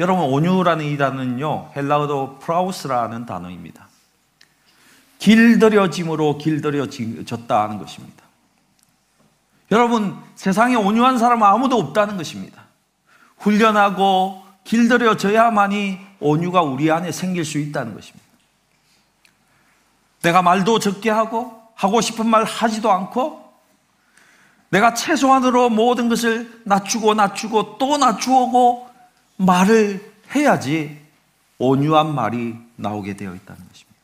여러분 0.00 0.24
온유라는 0.24 0.86
이 0.86 0.96
단어는요 0.96 1.72
헬라어도 1.76 2.38
프라우스라는 2.38 3.26
단어입니다. 3.26 3.86
길들여짐으로 5.18 6.38
길들여졌다 6.38 7.62
하는 7.62 7.78
것입니다. 7.78 8.24
여러분, 9.70 10.16
세상에 10.34 10.74
온유한 10.74 11.18
사람은 11.18 11.46
아무도 11.46 11.78
없다는 11.78 12.16
것입니다. 12.16 12.62
훈련하고 13.36 14.42
길들여져야만이 14.64 15.98
온유가 16.18 16.62
우리 16.62 16.90
안에 16.90 17.12
생길 17.12 17.44
수 17.44 17.58
있다는 17.58 17.94
것입니다. 17.94 18.26
내가 20.22 20.40
말도 20.40 20.78
적게 20.78 21.10
하고, 21.10 21.62
하고 21.74 22.00
싶은 22.00 22.26
말 22.26 22.44
하지도 22.44 22.90
않고, 22.90 23.52
내가 24.70 24.94
최소한으로 24.94 25.68
모든 25.68 26.08
것을 26.08 26.62
낮추고 26.64 27.14
낮추고 27.14 27.78
또 27.78 27.98
낮추고 27.98 28.89
말을 29.40 30.12
해야지 30.34 31.00
온유한 31.58 32.14
말이 32.14 32.56
나오게 32.76 33.16
되어 33.16 33.34
있다는 33.34 33.68
것입니다. 33.68 34.00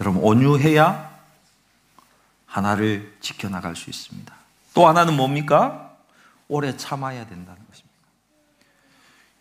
여러분, 0.00 0.22
온유해야 0.22 1.12
하나를 2.46 3.16
지켜나갈 3.20 3.74
수 3.74 3.90
있습니다. 3.90 4.34
또 4.74 4.86
하나는 4.86 5.16
뭡니까? 5.16 5.96
오래 6.48 6.76
참아야 6.76 7.26
된다는 7.26 7.60
것입니다. 7.68 7.92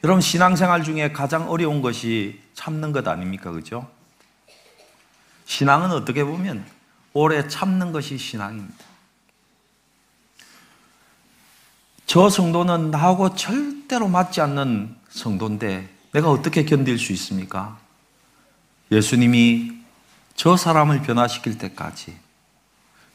여러분, 0.03 0.21
신앙생활 0.21 0.83
중에 0.83 1.11
가장 1.11 1.49
어려운 1.49 1.81
것이 1.81 2.41
참는 2.53 2.91
것 2.91 3.07
아닙니까? 3.07 3.51
그죠? 3.51 3.89
신앙은 5.45 5.91
어떻게 5.91 6.23
보면 6.23 6.65
오래 7.13 7.47
참는 7.47 7.91
것이 7.91 8.17
신앙입니다. 8.17 8.90
저 12.05 12.29
성도는 12.29 12.91
나하고 12.91 13.35
절대로 13.35 14.07
맞지 14.07 14.41
않는 14.41 14.95
성도인데 15.09 15.89
내가 16.13 16.29
어떻게 16.29 16.65
견딜 16.65 16.99
수 16.99 17.13
있습니까? 17.13 17.77
예수님이 18.91 19.71
저 20.35 20.57
사람을 20.57 21.01
변화시킬 21.01 21.57
때까지 21.57 22.17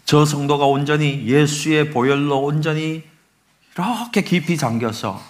저 0.04 0.24
성도가 0.24 0.66
온전히 0.66 1.26
예수의 1.26 1.90
보혈로 1.90 2.40
온전히 2.40 3.04
이렇게 3.74 4.22
깊이 4.22 4.56
잠겨서 4.56 5.20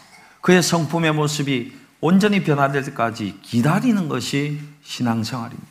그의 0.40 0.62
성품의 0.62 1.14
모습이 1.14 1.73
온전히 2.01 2.45
변화될 2.45 2.85
때까지 2.85 3.40
기다리는 3.42 4.09
것이 4.09 4.61
신앙생활입니다. 4.85 5.66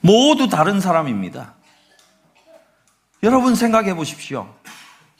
모두 0.00 0.48
다른 0.48 0.80
사람입니다. 0.80 1.54
여러분 3.22 3.54
생각해 3.54 3.94
보십시오. 3.94 4.52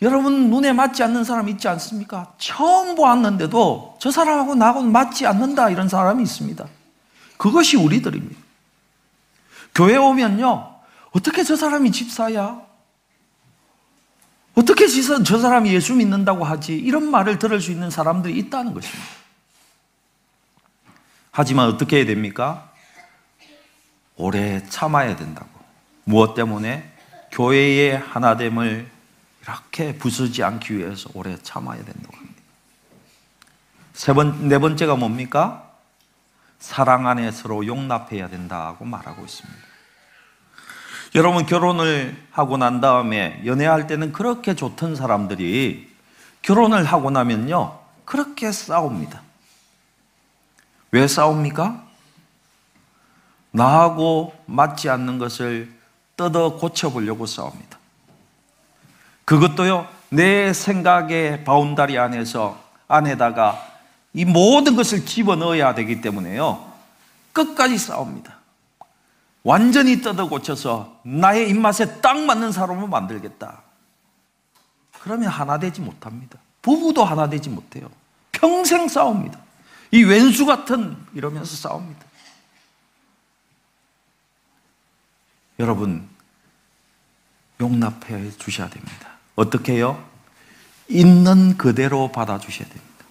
여러분 0.00 0.48
눈에 0.50 0.72
맞지 0.72 1.02
않는 1.02 1.24
사람 1.24 1.48
있지 1.48 1.66
않습니까? 1.68 2.32
처음 2.38 2.94
보았는데도 2.94 3.96
저 3.98 4.10
사람하고 4.10 4.54
나하고는 4.54 4.92
맞지 4.92 5.26
않는다 5.26 5.70
이런 5.70 5.88
사람이 5.88 6.22
있습니다. 6.22 6.64
그것이 7.36 7.76
우리들입니다. 7.76 8.40
교회 9.74 9.96
오면요. 9.96 10.76
어떻게 11.10 11.42
저 11.42 11.56
사람이 11.56 11.90
집사야? 11.90 12.60
어떻게 14.54 14.86
저 14.88 15.38
사람이 15.38 15.72
예수 15.72 15.94
믿는다고 15.94 16.44
하지? 16.44 16.76
이런 16.76 17.10
말을 17.10 17.38
들을 17.38 17.60
수 17.60 17.70
있는 17.70 17.90
사람들이 17.90 18.36
있다는 18.38 18.74
것입니다. 18.74 19.04
하지만 21.30 21.68
어떻게 21.68 21.98
해야 21.98 22.06
됩니까? 22.06 22.72
오래 24.16 24.64
참아야 24.68 25.14
된다고. 25.14 25.48
무엇 26.04 26.34
때문에? 26.34 26.92
교회의 27.30 27.98
하나됨을 27.98 28.97
이렇게 29.48 29.96
부수지 29.96 30.44
않기 30.44 30.76
위해서 30.76 31.08
오래 31.14 31.38
참아야 31.42 31.82
된다고 31.82 32.14
합니다. 32.14 32.42
세 33.94 34.12
번, 34.12 34.48
네 34.48 34.58
번째가 34.58 34.96
뭡니까? 34.96 35.72
사랑 36.58 37.06
안에 37.06 37.30
서로 37.30 37.66
용납해야 37.66 38.28
된다고 38.28 38.84
말하고 38.84 39.24
있습니다. 39.24 39.58
여러분, 41.14 41.46
결혼을 41.46 42.22
하고 42.30 42.58
난 42.58 42.82
다음에 42.82 43.40
연애할 43.46 43.86
때는 43.86 44.12
그렇게 44.12 44.54
좋던 44.54 44.94
사람들이 44.94 45.96
결혼을 46.42 46.84
하고 46.84 47.10
나면요, 47.10 47.80
그렇게 48.04 48.52
싸웁니다. 48.52 49.22
왜 50.90 51.08
싸웁니까? 51.08 51.86
나하고 53.50 54.34
맞지 54.44 54.90
않는 54.90 55.18
것을 55.18 55.74
뜯어 56.16 56.56
고쳐보려고 56.56 57.24
싸웁니다. 57.24 57.67
그것도요, 59.28 59.86
내 60.08 60.54
생각의 60.54 61.44
바운다리 61.44 61.98
안에서, 61.98 62.58
안에다가 62.88 63.62
이 64.14 64.24
모든 64.24 64.74
것을 64.74 65.04
집어 65.04 65.36
넣어야 65.36 65.74
되기 65.74 66.00
때문에요, 66.00 66.72
끝까지 67.34 67.76
싸웁니다. 67.76 68.38
완전히 69.42 70.00
뜯어 70.00 70.30
고쳐서 70.30 70.98
나의 71.02 71.50
입맛에 71.50 72.00
딱 72.00 72.18
맞는 72.18 72.52
사람을 72.52 72.88
만들겠다. 72.88 73.60
그러면 74.98 75.28
하나 75.28 75.58
되지 75.58 75.82
못합니다. 75.82 76.38
부부도 76.62 77.04
하나 77.04 77.28
되지 77.28 77.50
못해요. 77.50 77.90
평생 78.32 78.88
싸웁니다. 78.88 79.38
이 79.90 80.04
왼수 80.04 80.46
같은 80.46 80.96
이러면서 81.12 81.54
싸웁니다. 81.54 82.06
여러분, 85.58 86.08
용납해 87.60 88.30
주셔야 88.38 88.70
됩니다. 88.70 89.17
어떻게 89.38 89.74
해요? 89.74 90.02
있는 90.88 91.56
그대로 91.56 92.10
받아주셔야 92.10 92.68
됩니다. 92.68 93.04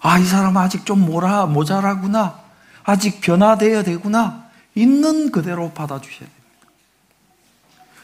아, 0.00 0.18
이 0.18 0.24
사람 0.24 0.56
아직 0.56 0.86
좀 0.86 1.04
모라, 1.04 1.44
모자라구나. 1.44 2.40
아직 2.82 3.20
변화되어야 3.20 3.82
되구나. 3.82 4.46
있는 4.74 5.30
그대로 5.30 5.70
받아주셔야 5.72 6.20
됩니다. 6.20 6.42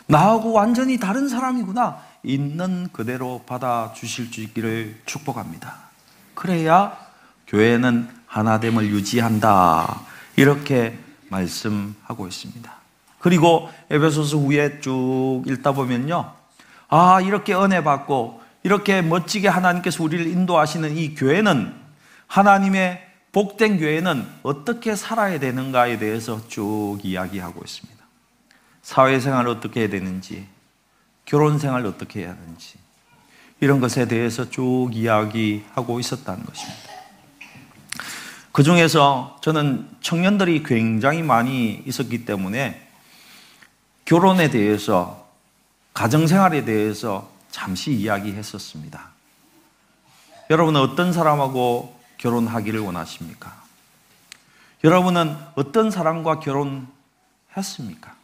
나하고 0.06 0.52
완전히 0.52 0.98
다른 0.98 1.30
사람이구나. 1.30 1.98
있는 2.24 2.90
그대로 2.92 3.42
받아주실 3.46 4.30
수 4.30 4.40
있기를 4.42 5.00
축복합니다. 5.06 5.76
그래야 6.34 6.94
교회는 7.46 8.06
하나됨을 8.26 8.86
유지한다. 8.86 10.02
이렇게 10.36 10.98
말씀하고 11.30 12.26
있습니다. 12.26 12.70
그리고 13.18 13.70
에베소서 13.88 14.36
후에 14.36 14.80
쭉 14.80 15.44
읽다 15.46 15.72
보면요. 15.72 16.37
아, 16.88 17.20
이렇게 17.20 17.54
은혜 17.54 17.82
받고 17.82 18.40
이렇게 18.62 19.02
멋지게 19.02 19.48
하나님께서 19.48 20.02
우리를 20.02 20.26
인도하시는 20.26 20.96
이 20.96 21.14
교회는 21.14 21.74
하나님의 22.26 23.06
복된 23.32 23.78
교회는 23.78 24.26
어떻게 24.42 24.96
살아야 24.96 25.38
되는가에 25.38 25.98
대해서 25.98 26.46
쭉 26.48 26.98
이야기하고 27.02 27.62
있습니다. 27.64 27.98
사회생활을 28.82 29.50
어떻게 29.50 29.80
해야 29.80 29.88
되는지, 29.88 30.46
결혼생활을 31.26 31.86
어떻게 31.86 32.20
해야 32.20 32.30
하는지, 32.30 32.78
이런 33.60 33.80
것에 33.80 34.08
대해서 34.08 34.48
쭉 34.48 34.90
이야기하고 34.92 36.00
있었다는 36.00 36.44
것입니다. 36.44 36.80
그 38.50 38.62
중에서 38.62 39.36
저는 39.42 39.88
청년들이 40.00 40.62
굉장히 40.62 41.22
많이 41.22 41.82
있었기 41.86 42.24
때문에 42.24 42.88
결혼에 44.04 44.48
대해서, 44.48 45.27
가정생활에 45.98 46.64
대해서 46.64 47.28
잠시 47.50 47.90
이야기했었습니다. 47.92 49.10
여러분은 50.48 50.80
어떤 50.80 51.12
사람하고 51.12 52.00
결혼하기를 52.18 52.78
원하십니까? 52.78 53.60
여러분은 54.84 55.36
어떤 55.56 55.90
사람과 55.90 56.38
결혼했습니까? 56.38 58.14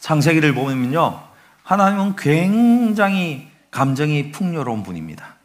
창세기를 0.00 0.54
보면요. 0.54 1.22
하나님은 1.62 2.16
굉장히 2.16 3.48
감정이 3.70 4.32
풍요로운 4.32 4.82
분입니다. 4.82 5.36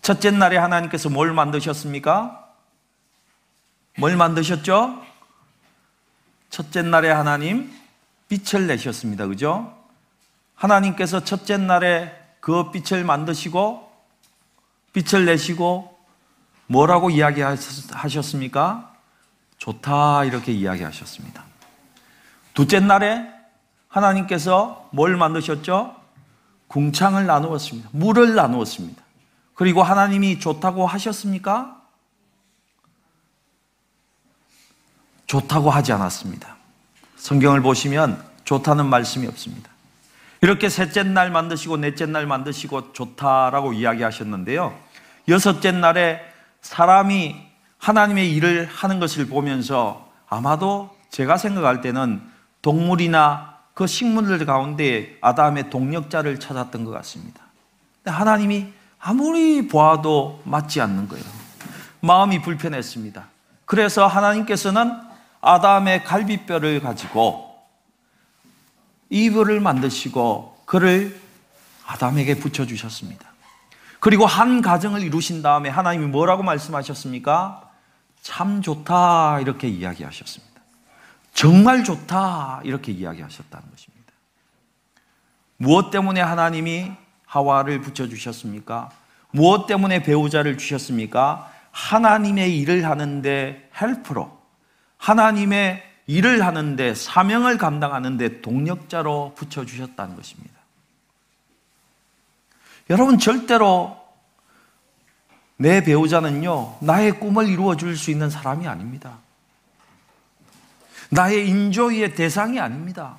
첫째 0.00 0.30
날에 0.30 0.58
하나님께서 0.58 1.08
뭘 1.08 1.32
만드셨습니까? 1.32 2.54
뭘 3.98 4.14
만드셨죠? 4.14 5.04
첫째 6.50 6.82
날에 6.82 7.10
하나님 7.10 7.79
빛을 8.30 8.68
내셨습니다. 8.68 9.26
그죠? 9.26 9.76
하나님께서 10.54 11.24
첫째 11.24 11.56
날에 11.56 12.16
그 12.38 12.70
빛을 12.70 13.04
만드시고 13.04 13.90
빛을 14.92 15.24
내시고 15.26 15.98
뭐라고 16.66 17.10
이야기하셨습니까? 17.10 18.94
좋다 19.58 20.24
이렇게 20.24 20.52
이야기하셨습니다. 20.52 21.44
둘째 22.54 22.78
날에 22.78 23.28
하나님께서 23.88 24.88
뭘 24.92 25.16
만드셨죠? 25.16 25.96
궁창을 26.68 27.26
나누었습니다. 27.26 27.88
물을 27.92 28.36
나누었습니다. 28.36 29.02
그리고 29.54 29.82
하나님이 29.82 30.38
좋다고 30.38 30.86
하셨습니까? 30.86 31.82
좋다고 35.26 35.70
하지 35.70 35.92
않았습니다. 35.92 36.59
성경을 37.20 37.60
보시면 37.60 38.22
좋다는 38.44 38.86
말씀이 38.86 39.26
없습니다. 39.26 39.70
이렇게 40.40 40.70
셋째 40.70 41.02
날 41.02 41.30
만드시고 41.30 41.76
넷째 41.76 42.06
날 42.06 42.26
만드시고 42.26 42.94
좋다라고 42.94 43.74
이야기하셨는데요. 43.74 44.74
여섯째 45.28 45.70
날에 45.70 46.20
사람이 46.62 47.36
하나님의 47.78 48.34
일을 48.34 48.66
하는 48.66 49.00
것을 49.00 49.26
보면서 49.26 50.10
아마도 50.28 50.96
제가 51.10 51.36
생각할 51.36 51.82
때는 51.82 52.22
동물이나 52.62 53.58
그 53.74 53.86
식물들 53.86 54.44
가운데 54.46 55.18
아담의 55.20 55.68
동력자를 55.68 56.40
찾았던 56.40 56.84
것 56.84 56.90
같습니다. 56.90 57.42
하나님이 58.06 58.68
아무리 58.98 59.68
보아도 59.68 60.40
맞지 60.44 60.80
않는 60.80 61.08
거예요. 61.08 61.24
마음이 62.00 62.40
불편했습니다. 62.40 63.26
그래서 63.66 64.06
하나님께서는 64.06 65.09
아담의 65.40 66.04
갈비뼈를 66.04 66.80
가지고 66.80 67.58
이불을 69.08 69.60
만드시고 69.60 70.62
그를 70.66 71.20
아담에게 71.86 72.36
붙여주셨습니다. 72.36 73.28
그리고 73.98 74.26
한 74.26 74.62
가정을 74.62 75.02
이루신 75.02 75.42
다음에 75.42 75.68
하나님이 75.68 76.06
뭐라고 76.06 76.42
말씀하셨습니까? 76.42 77.68
참 78.22 78.62
좋다 78.62 79.40
이렇게 79.40 79.68
이야기하셨습니다. 79.68 80.60
정말 81.34 81.84
좋다 81.84 82.60
이렇게 82.64 82.92
이야기하셨다는 82.92 83.70
것입니다. 83.70 84.12
무엇 85.56 85.90
때문에 85.90 86.20
하나님이 86.20 86.92
하와를 87.26 87.80
붙여주셨습니까? 87.80 88.90
무엇 89.30 89.66
때문에 89.66 90.02
배우자를 90.02 90.58
주셨습니까? 90.58 91.52
하나님의 91.70 92.58
일을 92.58 92.84
하는데 92.86 93.70
헬프로 93.80 94.39
하나님의 95.00 95.82
일을 96.06 96.44
하는데 96.44 96.94
사명을 96.94 97.56
감당하는데 97.56 98.42
동력자로 98.42 99.34
붙여주셨다는 99.36 100.14
것입니다. 100.14 100.54
여러분 102.90 103.18
절대로 103.18 103.96
내 105.56 105.82
배우자는요 105.82 106.78
나의 106.80 107.18
꿈을 107.18 107.48
이루어 107.48 107.76
줄 107.76 107.96
수 107.96 108.10
있는 108.10 108.30
사람이 108.30 108.66
아닙니다. 108.66 109.18
나의 111.10 111.48
인조의 111.48 112.14
대상이 112.14 112.60
아닙니다. 112.60 113.16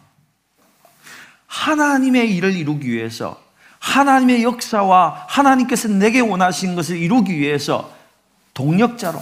하나님의 1.47 2.35
일을 2.35 2.55
이루기 2.55 2.89
위해서 2.89 3.41
하나님의 3.79 4.43
역사와 4.43 5.25
하나님께서 5.27 5.87
내게 5.87 6.19
원하신 6.19 6.75
것을 6.75 6.97
이루기 6.97 7.37
위해서 7.37 7.93
동력자로 8.53 9.21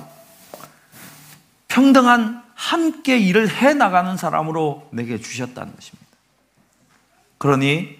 평등한 1.67 2.38
함께 2.59 3.17
일을 3.17 3.49
해 3.49 3.73
나가는 3.73 4.17
사람으로 4.17 4.89
내게 4.91 5.17
주셨다는 5.17 5.73
것입니다. 5.73 6.09
그러니 7.37 7.97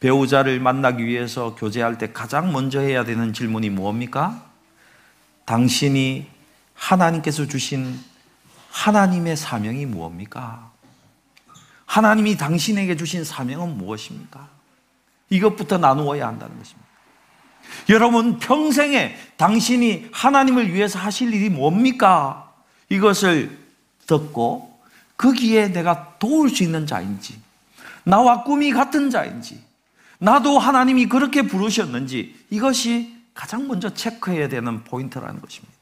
배우자를 0.00 0.58
만나기 0.58 1.04
위해서 1.04 1.54
교제할 1.54 1.98
때 1.98 2.10
가장 2.10 2.50
먼저 2.50 2.80
해야 2.80 3.04
되는 3.04 3.34
질문이 3.34 3.68
무엇입니까? 3.68 4.42
당신이 5.44 6.26
하나님께서 6.72 7.46
주신 7.46 8.00
하나님의 8.70 9.36
사명이 9.36 9.84
무엇입니까? 9.84 10.72
하나님이 11.84 12.38
당신에게 12.38 12.96
주신 12.96 13.22
사명은 13.22 13.76
무엇입니까? 13.76 14.48
이것부터 15.28 15.76
나누어야 15.76 16.26
한다는 16.26 16.56
것입니다. 16.56 16.88
여러분, 17.90 18.38
평생에 18.38 19.14
당신이 19.36 20.08
하나님을 20.10 20.72
위해서 20.72 20.98
하실 20.98 21.34
일이 21.34 21.50
뭡니까? 21.50 22.47
이것을 22.88 23.58
듣고 24.06 24.78
거기에 25.16 25.68
내가 25.72 26.16
도울 26.18 26.50
수 26.50 26.62
있는 26.62 26.86
자인지, 26.86 27.40
나와 28.04 28.44
꿈이 28.44 28.72
같은 28.72 29.10
자인지, 29.10 29.62
나도 30.18 30.58
하나님이 30.58 31.06
그렇게 31.06 31.42
부르셨는지 31.42 32.46
이것이 32.50 33.16
가장 33.34 33.68
먼저 33.68 33.94
체크해야 33.94 34.48
되는 34.48 34.82
포인트라는 34.84 35.40
것입니다. 35.40 35.78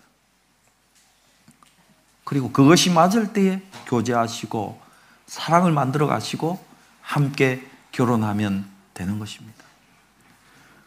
그리고 2.24 2.50
그것이 2.50 2.90
맞을 2.90 3.32
때에 3.32 3.62
교제하시고 3.86 4.80
사랑을 5.26 5.72
만들어 5.72 6.06
가시고 6.06 6.62
함께 7.00 7.66
결혼하면 7.92 8.66
되는 8.94 9.18
것입니다. 9.18 9.64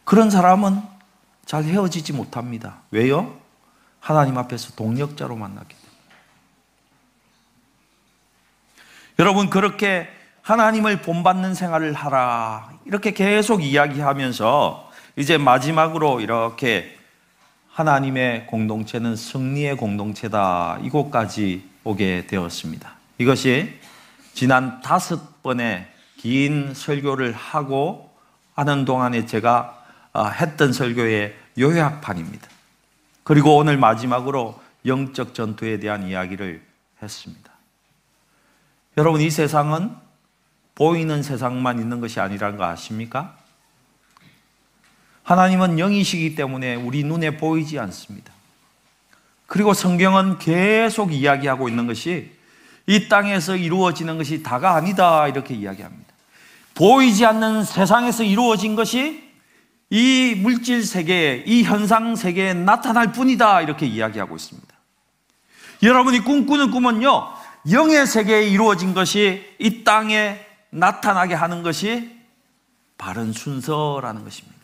그런 0.03 0.29
사람은 0.29 0.81
잘 1.45 1.63
헤어지지 1.63 2.13
못합니다. 2.13 2.81
왜요? 2.91 3.39
하나님 3.99 4.37
앞에서 4.37 4.73
동력자로 4.75 5.35
만났기 5.35 5.75
때문에. 5.75 5.89
여러분, 9.19 9.49
그렇게 9.49 10.07
하나님을 10.43 11.01
본받는 11.01 11.53
생활을 11.53 11.91
하라. 11.91 12.71
이렇게 12.85 13.11
계속 13.11 13.61
이야기하면서 13.61 14.91
이제 15.17 15.37
마지막으로 15.37 16.21
이렇게 16.21 16.97
하나님의 17.67 18.47
공동체는 18.47 19.17
승리의 19.17 19.75
공동체다. 19.75 20.79
이곳까지 20.83 21.69
오게 21.83 22.27
되었습니다. 22.27 22.93
이것이 23.17 23.77
지난 24.33 24.79
다섯 24.79 25.43
번의 25.43 25.85
긴 26.15 26.73
설교를 26.73 27.33
하고 27.33 28.09
하는 28.55 28.85
동안에 28.85 29.25
제가 29.25 29.83
아, 30.13 30.29
했던 30.29 30.71
설교의 30.71 31.35
요약판입니다. 31.59 32.47
그리고 33.23 33.57
오늘 33.57 33.75
마지막으로 33.75 34.57
영적 34.85 35.33
전투에 35.33 35.77
대한 35.79 36.07
이야기를 36.07 36.61
했습니다. 37.03 37.48
여러분, 38.97 39.21
이 39.21 39.29
세상은 39.29 39.95
보이는 40.75 41.23
세상만 41.23 41.79
있는 41.79 41.99
것이 41.99 42.19
아니라는 42.19 42.57
거 42.57 42.65
아십니까? 42.65 43.35
하나님은 45.23 45.77
영이시기 45.77 46.35
때문에 46.35 46.75
우리 46.75 47.03
눈에 47.03 47.37
보이지 47.37 47.77
않습니다. 47.79 48.33
그리고 49.45 49.73
성경은 49.73 50.39
계속 50.39 51.13
이야기하고 51.13 51.69
있는 51.69 51.87
것이 51.87 52.31
이 52.87 53.09
땅에서 53.09 53.55
이루어지는 53.55 54.17
것이 54.17 54.41
다가 54.41 54.75
아니다 54.75 55.27
이렇게 55.27 55.53
이야기합니다. 55.53 56.13
보이지 56.75 57.25
않는 57.25 57.63
세상에서 57.63 58.23
이루어진 58.23 58.75
것이 58.75 59.29
이 59.91 60.35
물질 60.37 60.83
세계에, 60.83 61.43
이 61.45 61.63
현상 61.63 62.15
세계에 62.15 62.53
나타날 62.53 63.11
뿐이다. 63.11 63.61
이렇게 63.61 63.85
이야기하고 63.85 64.35
있습니다. 64.35 64.67
여러분이 65.83 66.19
꿈꾸는 66.19 66.71
꿈은요, 66.71 67.27
영의 67.71 68.05
세계에 68.07 68.47
이루어진 68.47 68.93
것이 68.93 69.55
이 69.59 69.83
땅에 69.83 70.39
나타나게 70.69 71.33
하는 71.33 71.63
것이 71.63 72.17
바른 72.97 73.31
순서라는 73.33 74.23
것입니다. 74.23 74.59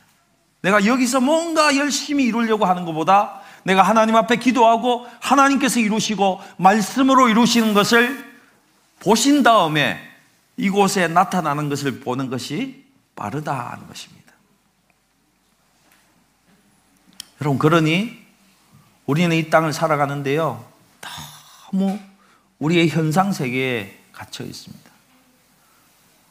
내가 0.61 0.85
여기서 0.85 1.21
뭔가 1.21 1.75
열심히 1.75 2.25
이루려고 2.25 2.65
하는 2.65 2.85
것보다 2.85 3.41
내가 3.63 3.81
하나님 3.81 4.15
앞에 4.15 4.37
기도하고 4.37 5.07
하나님께서 5.19 5.79
이루시고 5.79 6.41
말씀으로 6.57 7.29
이루시는 7.29 7.73
것을 7.73 8.33
보신 8.99 9.43
다음에 9.43 9.99
이곳에 10.57 11.07
나타나는 11.07 11.69
것을 11.69 11.99
보는 11.99 12.29
것이 12.29 12.85
빠르다는 13.15 13.87
것입니다. 13.87 14.33
여러분, 17.41 17.59
그러니 17.59 18.17
우리는 19.05 19.35
이 19.35 19.49
땅을 19.49 19.73
살아가는데요. 19.73 20.65
너무 21.71 21.99
우리의 22.59 22.89
현상 22.89 23.31
세계에 23.31 23.99
갇혀 24.11 24.43
있습니다. 24.43 24.91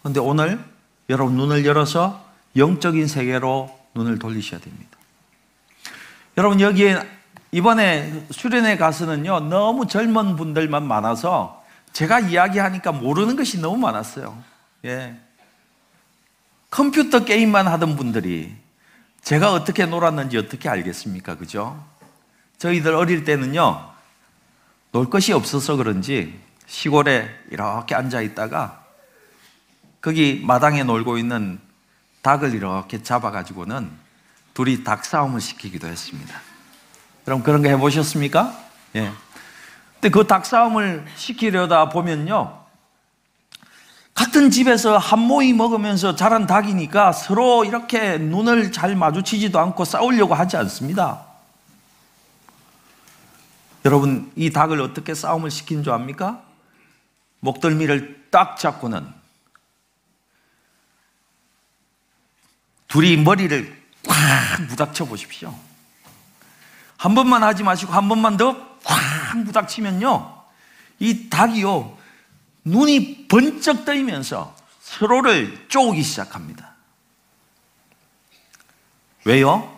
그런데 0.00 0.20
오늘 0.20 0.62
여러분 1.08 1.37
눈을 1.37 1.64
열어서 1.64 2.24
영적인 2.56 3.06
세계로 3.06 3.78
눈을 3.94 4.18
돌리셔야 4.18 4.60
됩니다. 4.60 4.98
여러분 6.37 6.60
여기에 6.60 7.00
이번에 7.52 8.26
수련회 8.30 8.76
가서는요 8.76 9.40
너무 9.40 9.87
젊은 9.87 10.37
분들만 10.37 10.87
많아서 10.87 11.64
제가 11.92 12.20
이야기하니까 12.20 12.92
모르는 12.92 13.37
것이 13.37 13.60
너무 13.60 13.76
많았어요. 13.76 14.42
예. 14.84 15.16
컴퓨터 16.70 17.24
게임만 17.24 17.68
하던 17.68 17.96
분들이 17.96 18.52
제가 19.22 19.52
어떻게 19.52 19.87
놀았는지 19.87 20.37
어떻게 20.37 20.68
알겠습니까? 20.68 21.37
그죠? 21.37 21.82
저희들 22.58 22.94
어릴 22.94 23.24
때는요, 23.24 23.93
놀 24.94 25.11
것이 25.11 25.33
없어서 25.33 25.74
그런지 25.74 26.38
시골에 26.68 27.28
이렇게 27.50 27.96
앉아 27.96 28.20
있다가 28.20 28.85
거기 30.00 30.40
마당에 30.44 30.85
놀고 30.85 31.18
있는 31.18 31.59
닭을 32.22 32.54
이렇게 32.54 33.02
잡아가지고는 33.02 33.90
둘이 34.54 34.85
닭 34.85 35.04
싸움을 35.04 35.40
시키기도 35.40 35.88
했습니다. 35.88 36.40
그럼 37.24 37.42
그런 37.42 37.61
거 37.61 37.68
해보셨습니까? 37.70 38.57
예. 38.94 39.11
근데 39.94 40.11
그 40.11 40.28
닭 40.28 40.46
싸움을 40.46 41.04
시키려다 41.16 41.88
보면요, 41.88 42.57
같은 44.14 44.52
집에서 44.52 44.96
한 44.96 45.18
모이 45.18 45.52
먹으면서 45.52 46.14
자란 46.14 46.46
닭이니까 46.46 47.11
서로 47.11 47.64
이렇게 47.64 48.18
눈을 48.18 48.70
잘 48.70 48.94
마주치지도 48.94 49.59
않고 49.59 49.85
싸우려고 49.85 50.35
하지 50.35 50.57
않습니다. 50.57 51.33
여러분, 53.84 54.32
이 54.34 54.50
닭을 54.50 54.80
어떻게 54.80 55.14
싸움을 55.14 55.50
시킨 55.50 55.82
줄 55.82 55.92
압니까? 55.92 56.42
목덜미를 57.40 58.28
딱 58.30 58.56
잡고는 58.56 59.06
둘이 62.88 63.16
머리를 63.18 63.82
꽉 64.06 64.62
무닥쳐 64.68 65.04
보십시오. 65.04 65.54
한 66.96 67.14
번만 67.14 67.42
하지 67.42 67.62
마시고 67.62 67.92
한 67.92 68.08
번만 68.08 68.36
더꽉 68.38 69.36
무닥치면요. 69.44 70.42
이 71.00 71.28
닭이요. 71.28 71.98
눈이 72.64 73.28
번쩍 73.28 73.84
뜨이면서 73.84 74.56
서로를 74.80 75.68
쪼기 75.68 76.02
시작합니다. 76.02 76.74
왜요? 79.24 79.70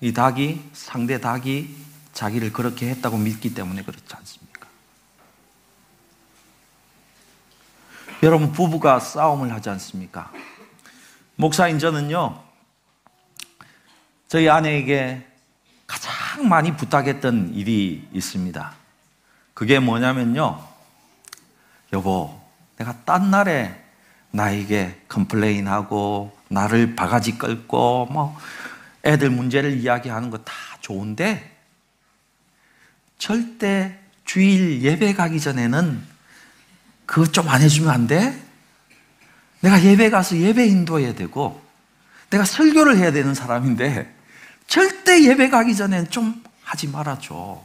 이 0.00 0.12
닭이, 0.12 0.62
상대 0.72 1.20
닭이 1.20 1.74
자기를 2.20 2.52
그렇게 2.52 2.90
했다고 2.90 3.16
믿기 3.16 3.54
때문에 3.54 3.82
그렇지 3.82 4.04
않습니까? 4.14 4.68
여러분, 8.22 8.52
부부가 8.52 9.00
싸움을 9.00 9.50
하지 9.54 9.70
않습니까? 9.70 10.30
목사인 11.36 11.78
저는요, 11.78 12.42
저희 14.28 14.50
아내에게 14.50 15.26
가장 15.86 16.46
많이 16.46 16.76
부탁했던 16.76 17.54
일이 17.54 18.06
있습니다. 18.12 18.74
그게 19.54 19.78
뭐냐면요, 19.78 20.62
여보, 21.94 22.38
내가 22.76 23.02
딴 23.06 23.30
날에 23.30 23.82
나에게 24.30 25.04
complain하고 25.08 26.36
나를 26.48 26.96
바가지 26.96 27.38
긁고 27.38 28.08
뭐 28.10 28.38
애들 29.06 29.30
문제를 29.30 29.78
이야기하는 29.78 30.28
거 30.28 30.36
다 30.44 30.52
좋은데 30.80 31.49
절대 33.20 33.96
주일 34.24 34.82
예배 34.82 35.14
가기 35.14 35.40
전에는 35.40 36.02
그거 37.06 37.30
좀 37.30 37.48
안 37.48 37.60
해주면 37.60 37.90
안 37.90 38.06
돼? 38.06 38.42
내가 39.60 39.82
예배 39.84 40.10
가서 40.10 40.36
예배 40.36 40.66
인도해야 40.66 41.14
되고 41.14 41.62
내가 42.30 42.44
설교를 42.44 42.96
해야 42.96 43.12
되는 43.12 43.34
사람인데 43.34 44.12
절대 44.66 45.22
예배 45.24 45.50
가기 45.50 45.76
전엔 45.76 46.10
좀 46.10 46.42
하지 46.62 46.88
말아줘. 46.88 47.62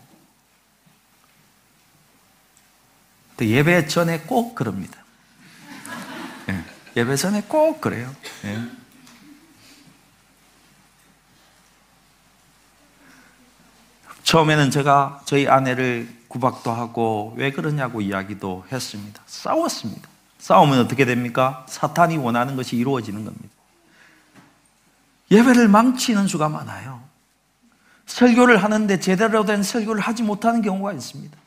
예배 3.40 3.88
전에 3.88 4.22
꼭 4.22 4.56
그럽니다. 4.56 5.04
예, 6.98 7.06
배 7.06 7.16
전에 7.16 7.44
꼭 7.48 7.82
그래요. 7.82 8.16
예. 8.46 8.85
처음에는 14.36 14.70
제가 14.70 15.22
저희 15.24 15.48
아내를 15.48 16.10
구박도 16.28 16.70
하고 16.70 17.34
왜 17.38 17.52
그러냐고 17.52 18.02
이야기도 18.02 18.66
했습니다. 18.70 19.22
싸웠습니다. 19.26 20.10
싸우면 20.40 20.78
어떻게 20.80 21.06
됩니까? 21.06 21.66
사탄이 21.70 22.18
원하는 22.18 22.58
것이 22.58 22.76
이루어지는 22.76 23.24
겁니다. 23.24 23.48
예배를 25.32 25.70
망치는 25.70 26.28
수가 26.28 26.50
많아요. 26.50 27.02
설교를 28.08 28.62
하는데 28.62 29.00
제대로 29.00 29.46
된 29.46 29.64
설교를 29.64 30.02
하지 30.02 30.22
못하는 30.22 30.62
경우가 30.62 30.92
있습니다. 30.92 31.38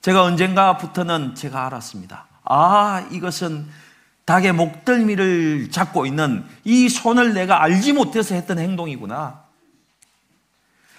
제가 0.00 0.22
언젠가부터는 0.22 1.34
제가 1.34 1.66
알았습니다. 1.66 2.26
아, 2.44 3.06
이것은 3.10 3.68
닭의 4.24 4.54
목덜미를 4.54 5.70
잡고 5.70 6.06
있는 6.06 6.42
이 6.64 6.88
손을 6.88 7.34
내가 7.34 7.62
알지 7.62 7.92
못해서 7.92 8.34
했던 8.34 8.58
행동이구나. 8.58 9.43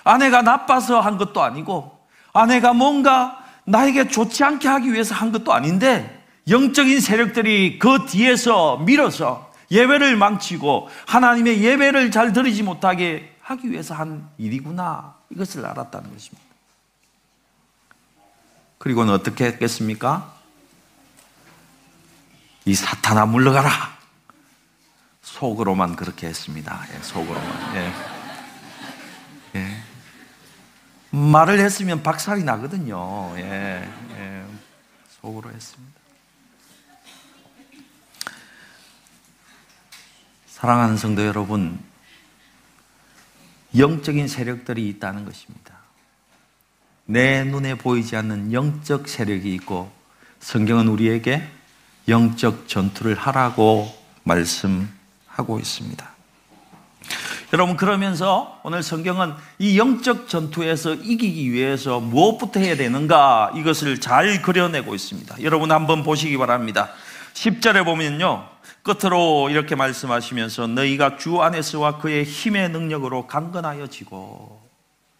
아내가 0.05 0.41
나빠서 0.41 1.01
한 1.01 1.17
것도 1.17 1.43
아니고, 1.43 1.99
아내가 2.31 2.71
뭔가 2.71 3.43
나에게 3.65 4.07
좋지 4.07 4.43
않게 4.43 4.67
하기 4.67 4.93
위해서 4.93 5.13
한 5.13 5.33
것도 5.33 5.51
아닌데, 5.51 6.23
영적인 6.47 7.01
세력들이 7.01 7.79
그 7.79 8.05
뒤에서 8.05 8.77
밀어서 8.77 9.51
예배를 9.71 10.15
망치고 10.15 10.89
하나님의 11.07 11.63
예배를 11.63 12.11
잘 12.11 12.31
드리지 12.33 12.61
못하게 12.63 13.35
하기 13.41 13.71
위해서 13.71 13.95
한 13.95 14.29
일이구나. 14.37 15.15
이것을 15.31 15.65
알았다는 15.65 16.13
것입니다. 16.13 16.45
그리고는 18.77 19.11
어떻게 19.13 19.45
했겠습니까? 19.45 20.31
이 22.65 22.75
사탄아 22.75 23.25
물러가라. 23.25 23.95
속으로만 25.23 25.95
그렇게 25.95 26.27
했습니다. 26.27 26.85
예, 26.93 26.99
속으로만. 27.01 27.75
예. 27.75 27.93
예. 29.55 29.84
말을 31.15 31.59
했으면 31.59 32.03
박살이 32.03 32.43
나거든요. 32.43 33.33
예, 33.37 33.89
예. 34.17 34.45
속으로 35.21 35.49
했습니다. 35.49 35.93
사랑하는 40.47 40.97
성도 40.97 41.25
여러분, 41.25 41.79
영적인 43.77 44.27
세력들이 44.27 44.89
있다는 44.89 45.25
것입니다. 45.25 45.75
내 47.05 47.43
눈에 47.43 47.75
보이지 47.75 48.15
않는 48.17 48.51
영적 48.51 49.07
세력이 49.07 49.53
있고 49.55 49.91
성경은 50.39 50.87
우리에게 50.87 51.47
영적 52.07 52.67
전투를 52.67 53.15
하라고 53.15 53.89
말씀하고 54.23 55.59
있습니다. 55.59 56.14
여러분 57.55 57.77
그러면서 57.77 58.59
오늘 58.63 58.83
성경은 58.83 59.33
이 59.59 59.79
영적 59.79 60.27
전투에서 60.27 60.93
이기기 60.93 61.53
위해서 61.53 62.01
무엇부터 62.01 62.59
해야 62.59 62.75
되는가 62.75 63.53
이것을 63.55 64.01
잘 64.01 64.41
그려내고 64.41 64.93
있습니다. 64.93 65.41
여러분 65.41 65.71
한번 65.71 66.03
보시기 66.03 66.35
바랍니다. 66.37 66.89
10절에 67.33 67.85
보면요. 67.85 68.45
끝으로 68.83 69.49
이렇게 69.49 69.73
말씀하시면서 69.75 70.67
너희가 70.67 71.15
주 71.15 71.41
안에서와 71.41 71.99
그의 71.99 72.25
힘의 72.25 72.71
능력으로 72.71 73.25
강건하여지고 73.25 74.61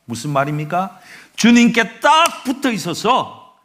무슨 0.04 0.32
말입니까? 0.32 1.00
주님께 1.38 2.02
딱 2.02 2.44
붙어 2.44 2.70
있어서 2.70 3.56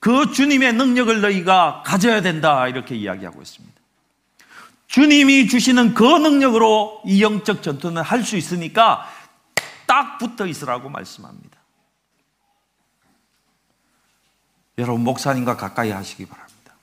그 0.00 0.32
주님의 0.32 0.72
능력을 0.72 1.20
너희가 1.20 1.84
가져야 1.86 2.20
된다. 2.20 2.66
이렇게 2.66 2.96
이야기하고 2.96 3.40
있습니다. 3.40 3.77
주님이 4.88 5.46
주시는 5.48 5.94
그 5.94 6.02
능력으로 6.02 7.02
이 7.04 7.22
영적 7.22 7.62
전투는 7.62 8.02
할 8.02 8.24
수 8.24 8.36
있으니까 8.36 9.06
딱 9.86 10.18
붙어 10.18 10.46
있으라고 10.46 10.88
말씀합니다. 10.88 11.56
여러분, 14.78 15.04
목사님과 15.04 15.56
가까이 15.56 15.90
하시기 15.90 16.26
바랍니다. 16.26 16.74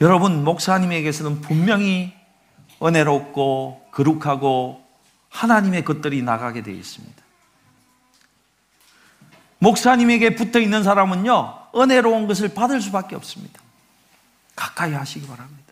여러분, 0.00 0.44
목사님에게서는 0.44 1.40
분명히 1.40 2.12
은혜롭고 2.82 3.88
거룩하고 3.92 4.84
하나님의 5.30 5.84
것들이 5.84 6.22
나가게 6.22 6.62
되어 6.62 6.74
있습니다. 6.74 7.22
목사님에게 9.58 10.34
붙어 10.34 10.60
있는 10.60 10.82
사람은요, 10.82 11.68
은혜로운 11.76 12.26
것을 12.26 12.52
받을 12.54 12.80
수밖에 12.80 13.14
없습니다. 13.16 13.60
가까이 14.54 14.92
하시기 14.92 15.26
바랍니다. 15.26 15.71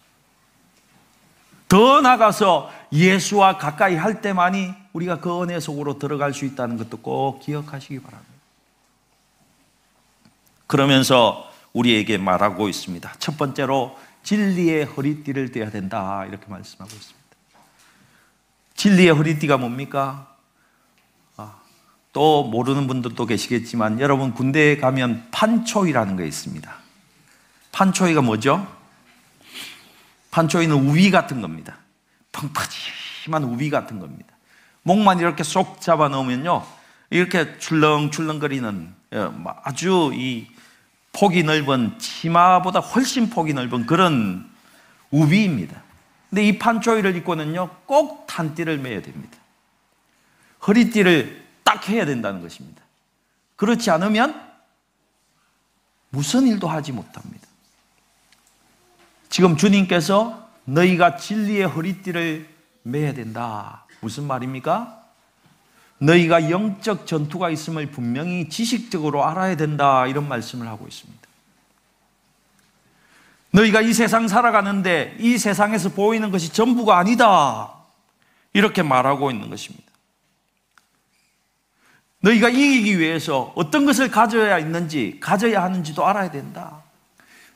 더 1.70 2.00
나가서 2.00 2.68
예수와 2.92 3.56
가까이 3.56 3.94
할 3.94 4.20
때만이 4.20 4.74
우리가 4.92 5.20
그 5.20 5.40
은혜 5.40 5.61
속으로 5.61 6.00
들어갈 6.00 6.35
수 6.35 6.44
있다는 6.44 6.76
것도 6.76 6.98
꼭 6.98 7.38
기억하시기 7.38 8.00
바랍니다. 8.00 8.33
그러면서 10.66 11.48
우리에게 11.72 12.18
말하고 12.18 12.68
있습니다. 12.68 13.12
첫 13.20 13.38
번째로 13.38 13.96
진리의 14.24 14.85
허리띠를 14.85 15.52
떼야 15.52 15.70
된다. 15.70 16.24
이렇게 16.26 16.44
말씀하고 16.48 16.92
있습니다. 16.92 17.20
진리의 18.74 19.11
허리띠가 19.11 19.56
뭡니까? 19.56 20.26
또 22.12 22.42
모르는 22.42 22.88
분들도 22.88 23.24
계시겠지만 23.24 24.00
여러분 24.00 24.35
군대에 24.35 24.78
가면 24.78 25.28
판초이라는 25.30 26.16
게 26.16 26.26
있습니다. 26.26 26.74
판초이가 27.70 28.22
뭐죠? 28.22 28.66
판초이는 30.31 30.88
우위 30.88 31.11
같은 31.11 31.40
겁니다. 31.40 31.79
펑퍼짐한 32.33 33.45
우위 33.45 33.71
같은 33.71 33.99
겁니다. 33.99 34.35
목만 34.83 35.19
이렇게 35.19 35.43
쏙 35.43 35.81
잡아 35.81 36.09
넣으면요. 36.09 36.64
이렇게 37.11 37.59
출렁출렁거리는 37.59 38.95
예, 39.12 39.29
아주 39.64 40.12
이 40.14 40.47
폭이 41.12 41.43
넓은 41.43 41.99
치마보다 41.99 42.79
훨씬 42.79 43.31
폭이 43.31 43.53
넓은 43.53 43.87
그런 43.87 44.49
우비입니다. 45.11 45.83
근데 46.29 46.47
이 46.47 46.59
판초이를 46.59 47.16
입고는요, 47.16 47.69
꼭 47.87 48.27
탄띠를 48.29 48.79
매야 48.79 49.03
됩니다. 49.03 49.37
허리띠를 50.66 51.45
딱 51.64 51.88
해야 51.88 52.07
된다는 52.07 52.40
것입니다. 52.40 52.83
그렇지 53.57 53.90
않으면 53.90 54.40
무슨 56.11 56.47
일도 56.47 56.69
하지 56.69 56.93
못합니다. 56.93 57.50
지금 59.31 59.57
주님께서 59.57 60.49
너희가 60.64 61.16
진리의 61.16 61.62
허리띠를 61.66 62.49
매야 62.83 63.14
된다. 63.14 63.87
무슨 64.01 64.27
말입니까? 64.27 64.99
너희가 65.99 66.51
영적 66.51 67.07
전투가 67.07 67.51
있음을 67.51 67.87
분명히 67.87 68.49
지식적으로 68.49 69.25
알아야 69.25 69.57
된다. 69.57 70.07
이런 70.07 70.29
말씀을 70.29 70.66
하고 70.66 70.87
있습니다. 70.88 71.21
너희가 73.53 73.81
이 73.83 73.93
세상 73.93 74.27
살아가는데 74.27 75.16
이 75.21 75.38
세상에서 75.38 75.90
보이는 75.90 76.31
것이 76.31 76.53
전부가 76.53 76.99
아니다. 76.99 77.73
이렇게 78.53 78.83
말하고 78.83 79.31
있는 79.31 79.49
것입니다. 79.49 79.87
너희가 82.21 82.49
이기기 82.49 82.99
위해서 82.99 83.53
어떤 83.55 83.87
것을 83.87 84.11
가져야 84.11 84.59
있는지, 84.59 85.19
가져야 85.21 85.62
하는지도 85.62 86.05
알아야 86.07 86.31
된다. 86.31 86.83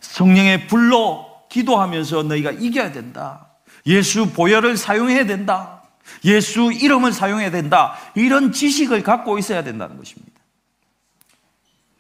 성령의 0.01 0.67
불로 0.69 1.34
기도하면서 1.55 2.25
너희가 2.25 2.51
이겨야 2.51 2.90
된다. 2.90 3.47
예수 3.87 4.33
보혈을 4.33 4.77
사용해야 4.77 5.25
된다. 5.25 5.83
예수 6.25 6.73
이름을 6.73 7.12
사용해야 7.12 7.53
된다. 7.53 7.97
이런 8.17 8.51
지식을 8.51 9.05
갖고 9.05 9.38
있어야 9.38 9.62
된다는 9.62 9.97
것입니다. 9.97 10.33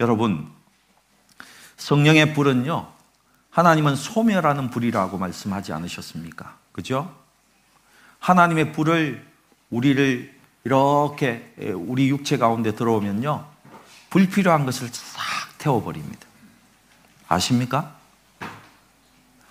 여러분, 0.00 0.50
성령의 1.76 2.34
불은요, 2.34 2.88
하나님은 3.50 3.94
소멸하는 3.94 4.70
불이라고 4.70 5.18
말씀하지 5.18 5.72
않으셨습니까? 5.72 6.58
그죠? 6.72 7.14
하나님의 8.18 8.72
불을 8.72 9.24
우리를 9.70 10.34
이렇게 10.64 11.54
우리 11.76 12.08
육체 12.08 12.38
가운데 12.38 12.74
들어오면요. 12.74 13.46
불필요한 14.10 14.64
것을 14.64 14.88
싹 14.90 15.22
태워버립니다. 15.58 16.26
아십니까? 17.28 18.03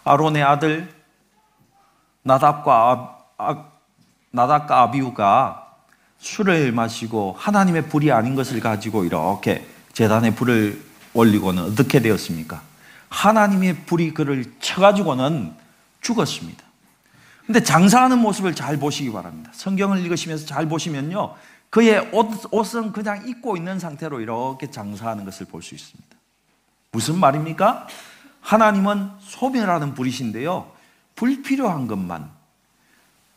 아론의 0.03 0.43
아들 0.43 0.93
나답과, 2.23 3.17
아, 3.37 3.65
나답과 4.31 4.81
아비우가 4.81 5.75
술을 6.19 6.71
마시고 6.71 7.35
하나님의 7.37 7.89
불이 7.89 8.11
아닌 8.11 8.35
것을 8.35 8.59
가지고 8.59 9.03
이렇게 9.03 9.67
재단에 9.91 10.33
불을 10.33 10.81
올리고는 11.13 11.63
어떻게 11.63 11.99
되었습니까? 11.99 12.61
하나님의 13.09 13.85
불이 13.85 14.13
그를 14.13 14.45
쳐가지고는 14.59 15.53
죽었습니다. 16.01 16.63
근데 17.45 17.61
장사하는 17.61 18.19
모습을 18.19 18.55
잘 18.55 18.77
보시기 18.77 19.11
바랍니다. 19.11 19.51
성경을 19.53 19.99
읽으시면서 19.99 20.45
잘 20.45 20.67
보시면요. 20.67 21.35
그의 21.69 22.09
옷, 22.13 22.29
옷은 22.51 22.93
그냥 22.93 23.27
입고 23.27 23.57
있는 23.57 23.79
상태로 23.79 24.21
이렇게 24.21 24.71
장사하는 24.71 25.25
것을 25.25 25.45
볼 25.47 25.61
수 25.61 25.75
있습니다. 25.75 26.17
무슨 26.91 27.19
말입니까? 27.19 27.87
하나님은 28.43 29.09
소멸하는 29.21 29.95
불이신데요. 29.95 30.71
불필요한 31.15 31.87
것만, 31.87 32.29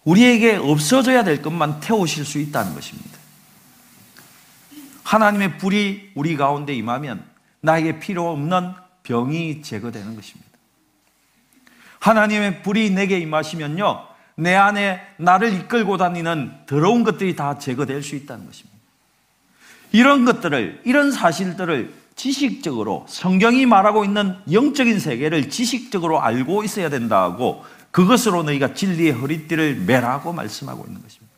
우리에게 0.04 0.56
없어져야 0.56 1.24
될 1.24 1.42
것만 1.42 1.80
태우실 1.80 2.24
수 2.24 2.38
있다는 2.38 2.74
것입니다. 2.74 3.18
하나님의 5.04 5.58
불이 5.58 6.12
우리 6.14 6.36
가운데 6.36 6.74
임하면 6.74 7.24
나에게 7.60 8.00
필요 8.00 8.30
없는 8.30 8.72
병이 9.04 9.62
제거되는 9.62 10.16
것입니다. 10.16 10.50
하나님의 12.00 12.62
불이 12.62 12.90
내게 12.90 13.18
임하시면요. 13.18 14.06
내 14.36 14.54
안에 14.54 15.00
나를 15.16 15.54
이끌고 15.54 15.96
다니는 15.96 16.52
더러운 16.66 17.04
것들이 17.04 17.36
다 17.36 17.58
제거될 17.58 18.02
수 18.02 18.16
있다는 18.16 18.46
것입니다. 18.46 18.76
이런 19.92 20.24
것들을, 20.24 20.82
이런 20.84 21.10
사실들을 21.10 21.94
지식적으로 22.16 23.04
성경이 23.08 23.66
말하고 23.66 24.04
있는 24.04 24.36
영적인 24.50 24.98
세계를 24.98 25.50
지식적으로 25.50 26.22
알고 26.22 26.64
있어야 26.64 26.88
된다고 26.88 27.64
그것으로 27.90 28.42
너희가 28.42 28.74
진리의 28.74 29.12
허리띠를 29.12 29.76
매라고 29.86 30.32
말씀하고 30.32 30.84
있는 30.86 31.02
것입니다. 31.02 31.34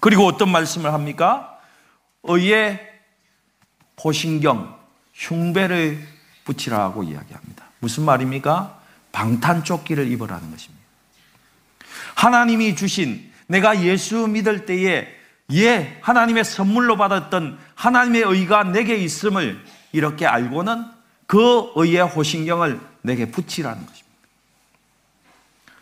그리고 0.00 0.24
어떤 0.24 0.50
말씀을 0.50 0.92
합니까? 0.92 1.58
의의 2.22 2.80
보신경, 3.96 4.76
흉배를 5.12 6.06
붙이라고 6.44 7.02
이야기합니다. 7.02 7.66
무슨 7.80 8.04
말입니까? 8.04 8.80
방탄조끼를 9.12 10.10
입으라는 10.10 10.50
것입니다. 10.50 10.84
하나님이 12.14 12.76
주신 12.76 13.30
내가 13.46 13.82
예수 13.82 14.26
믿을 14.26 14.64
때에 14.64 15.19
예, 15.52 15.98
하나님의 16.02 16.44
선물로 16.44 16.96
받았던 16.96 17.58
하나님의 17.74 18.22
의가 18.22 18.64
내게 18.64 18.96
있음을 18.96 19.64
이렇게 19.92 20.26
알고는 20.26 20.86
그 21.26 21.72
의의 21.74 22.02
호신경을 22.02 22.80
내게 23.02 23.30
붙이라는 23.30 23.86
것입니다. 23.86 24.10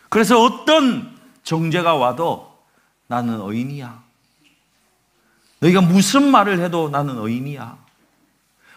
그래서 0.09 0.41
어떤 0.41 1.17
정죄가 1.43 1.95
와도 1.95 2.57
나는 3.07 3.39
의인이야. 3.41 4.03
너희가 5.59 5.81
무슨 5.81 6.31
말을 6.31 6.59
해도 6.61 6.89
나는 6.89 7.17
의인이야. 7.17 7.77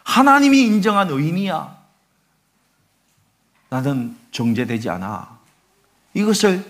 하나님이 0.04 0.62
인정한 0.62 1.10
의인이야. 1.10 1.82
나는 3.68 4.16
정죄되지 4.32 4.90
않아. 4.90 5.38
이것을 6.14 6.64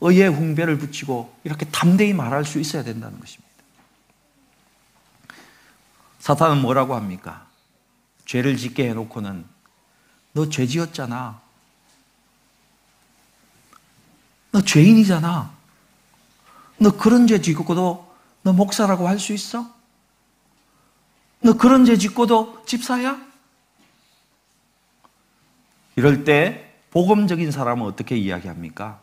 의의 0.00 0.28
훈배를 0.30 0.78
붙이고 0.78 1.34
이렇게 1.44 1.66
담대히 1.66 2.12
말할 2.12 2.44
수 2.44 2.58
있어야 2.60 2.82
된다는 2.82 3.18
것입니다. 3.20 3.48
사탄은 6.20 6.60
뭐라고 6.60 6.94
합니까? 6.94 7.46
죄를 8.26 8.56
짓게 8.56 8.88
해놓고는 8.90 9.44
너 10.32 10.46
죄 10.48 10.66
지었잖아. 10.66 11.40
너 14.52 14.60
죄인이잖아. 14.62 15.50
너 16.78 16.90
그런 16.96 17.26
죄 17.26 17.40
짓고도 17.40 18.14
너 18.42 18.52
목사라고 18.52 19.08
할 19.08 19.18
수 19.18 19.32
있어? 19.32 19.68
너 21.40 21.54
그런 21.54 21.84
죄 21.84 21.96
짓고도 21.96 22.64
집사야? 22.66 23.20
이럴 25.96 26.24
때 26.24 26.72
복음적인 26.90 27.50
사람은 27.50 27.84
어떻게 27.84 28.16
이야기합니까? 28.16 29.00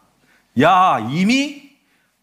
야, 0.61 0.99
이미 1.11 1.71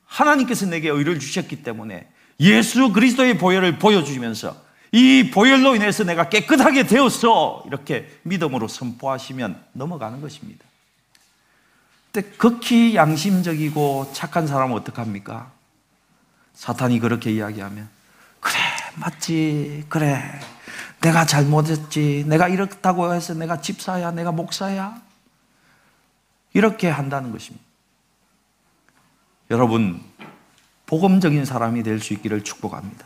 하나님께서 0.07 0.66
내게 0.66 0.89
의를 0.89 1.18
주셨기 1.18 1.62
때문에 1.62 2.09
예수 2.41 2.93
그리스도의 2.93 3.39
보혈을 3.39 3.78
보여주면서 3.78 4.57
이 4.91 5.30
보혈로 5.33 5.74
인해서 5.74 6.05
내가 6.05 6.28
깨끗하게 6.28 6.87
되었어. 6.87 7.64
이렇게 7.66 8.11
믿음으로 8.24 8.68
선포하시면 8.68 9.64
넘어가는 9.72 10.20
것입니다. 10.20 10.64
근데 12.12 12.28
극히 12.37 12.95
양심적이고 12.95 14.11
착한 14.12 14.47
사람은 14.47 14.76
어떡합니까? 14.76 15.51
사탄이 16.53 16.99
그렇게 16.99 17.33
이야기하면, 17.33 17.89
그래, 18.41 18.59
맞지, 18.97 19.87
그래. 19.89 20.22
내가 21.01 21.24
잘못했지. 21.24 22.24
내가 22.28 22.49
이렇다고 22.49 23.14
해서 23.14 23.33
내가 23.35 23.61
집사야, 23.61 24.11
내가 24.11 24.30
목사야. 24.30 25.01
이렇게 26.53 26.89
한다는 26.89 27.33
것입니다. 27.33 27.64
여러분, 29.53 30.00
복음적인 30.86 31.44
사람이 31.44 31.82
될 31.82 32.00
수 32.00 32.14
있기를 32.14 32.42
축복합니다. 32.42 33.05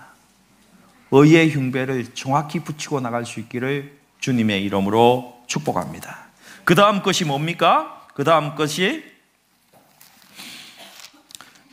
의의 1.11 1.51
흉배를 1.51 2.14
정확히 2.14 2.61
붙이고 2.61 3.01
나갈 3.01 3.26
수 3.26 3.40
있기를 3.40 3.99
주님의 4.20 4.62
이름으로 4.62 5.42
축복합니다. 5.49 6.16
그 6.64 6.76
다음 6.76 7.03
것이 7.03 7.24
뭡니까? 7.24 8.07
그 8.14 8.22
다음 8.22 8.55
것이 8.55 9.05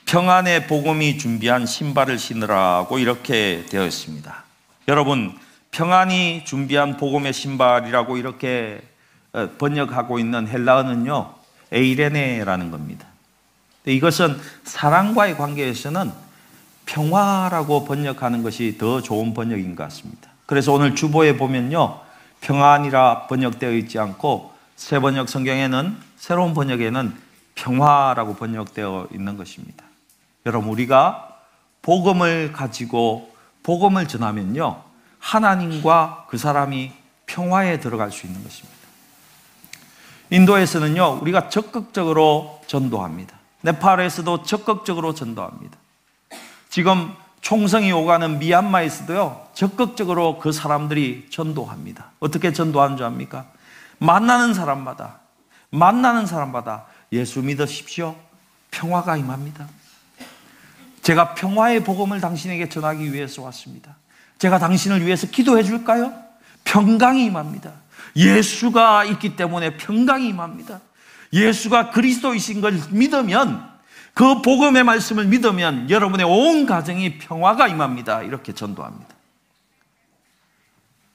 평안의 0.07 0.65
복음이 0.65 1.19
준비한 1.19 1.67
신발을 1.67 2.17
신으라고 2.17 2.97
이렇게 2.97 3.65
되어 3.69 3.86
있습니다. 3.86 4.43
여러분, 4.88 5.38
평안이 5.69 6.45
준비한 6.45 6.97
복음의 6.97 7.32
신발이라고 7.32 8.17
이렇게 8.17 8.82
어, 9.34 9.49
번역하고 9.59 10.17
있는 10.17 10.47
헬라어는요, 10.47 11.36
에이레네라는 11.71 12.71
겁니다. 12.71 13.12
이것은 13.86 14.40
사랑과의 14.64 15.38
관계에서는 15.38 16.12
평화라고 16.86 17.86
번역하는 17.86 18.44
것이 18.44 18.78
더 18.78 19.02
좋은 19.02 19.34
번역인 19.34 19.76
것 19.76 19.84
같습니다. 19.84 20.30
그래서 20.46 20.74
오늘 20.74 20.96
주보에 20.96 21.38
보면요. 21.38 22.00
평안이라 22.42 23.28
번역되어 23.28 23.72
있지 23.74 24.00
않고 24.00 24.54
새 24.76 25.00
번역 25.00 25.30
성경에는 25.30 25.98
새로운 26.18 26.54
번역에는 26.54 27.14
평화라고 27.56 28.36
번역되어 28.36 29.10
있는 29.14 29.38
것입니다. 29.38 29.86
여러분 30.46 30.70
우리가 30.70 31.30
복음을 31.82 32.52
가지고 32.52 33.34
복음을 33.64 34.08
전하면요. 34.08 34.82
하나님과 35.20 36.26
그 36.30 36.38
사람이 36.38 36.92
평화에 37.26 37.80
들어갈 37.80 38.12
수 38.12 38.26
있는 38.28 38.44
것입니다. 38.44 38.74
인도에서는요. 40.30 41.20
우리가 41.22 41.50
적극적으로 41.50 42.62
전도합니다. 42.68 43.38
네팔에서도 43.64 44.43
적극적으로 44.43 45.14
전도합니다. 45.14 45.78
지금 46.70 47.14
총성이 47.41 47.91
오가는 47.91 48.39
미얀마에서도요, 48.39 49.47
적극적으로 49.53 50.39
그 50.39 50.51
사람들이 50.51 51.28
전도합니다. 51.30 52.11
어떻게 52.20 52.53
전도하는 52.53 52.97
줄 52.97 53.05
압니까? 53.05 53.47
만나는 53.97 54.53
사람마다, 54.53 55.20
만나는 55.70 56.26
사람마다 56.26 56.86
예수 57.11 57.41
믿으십시오. 57.41 58.16
평화가 58.72 59.18
임합니다. 59.18 59.68
제가 61.01 61.34
평화의 61.34 61.84
복음을 61.84 62.22
당신에게 62.22 62.70
전하기 62.70 63.14
위해서 63.14 63.41
왔습니다. 63.43 63.97
제가 64.39 64.57
당신을 64.59 65.05
위해서 65.05 65.28
기도해 65.28 65.64
줄까요? 65.64 66.14
평강이 66.64 67.26
임합니다. 67.26 67.72
예수가 68.16 69.05
있기 69.05 69.36
때문에 69.36 69.78
평강이 69.78 70.28
임합니다. 70.28 70.80
예수가 71.34 71.90
그리스도이신 71.90 72.62
걸 72.62 72.80
믿으면 72.92 73.74
그 74.14 74.42
복음의 74.44 74.84
말씀을 74.84 75.26
믿으면 75.26 75.90
여러분의 75.90 76.26
온 76.26 76.68
가정이 76.68 77.18
평화가 77.18 77.68
임합니다. 77.68 78.22
이렇게 78.22 78.54
전도합니다. 78.54 79.14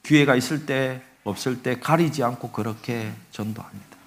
기회가 0.03 0.35
있을 0.35 0.65
때 0.65 1.01
없을 1.23 1.63
때 1.63 1.79
가리지 1.79 2.23
않고 2.23 2.51
그렇게 2.51 3.13
전도합니다. 3.31 3.97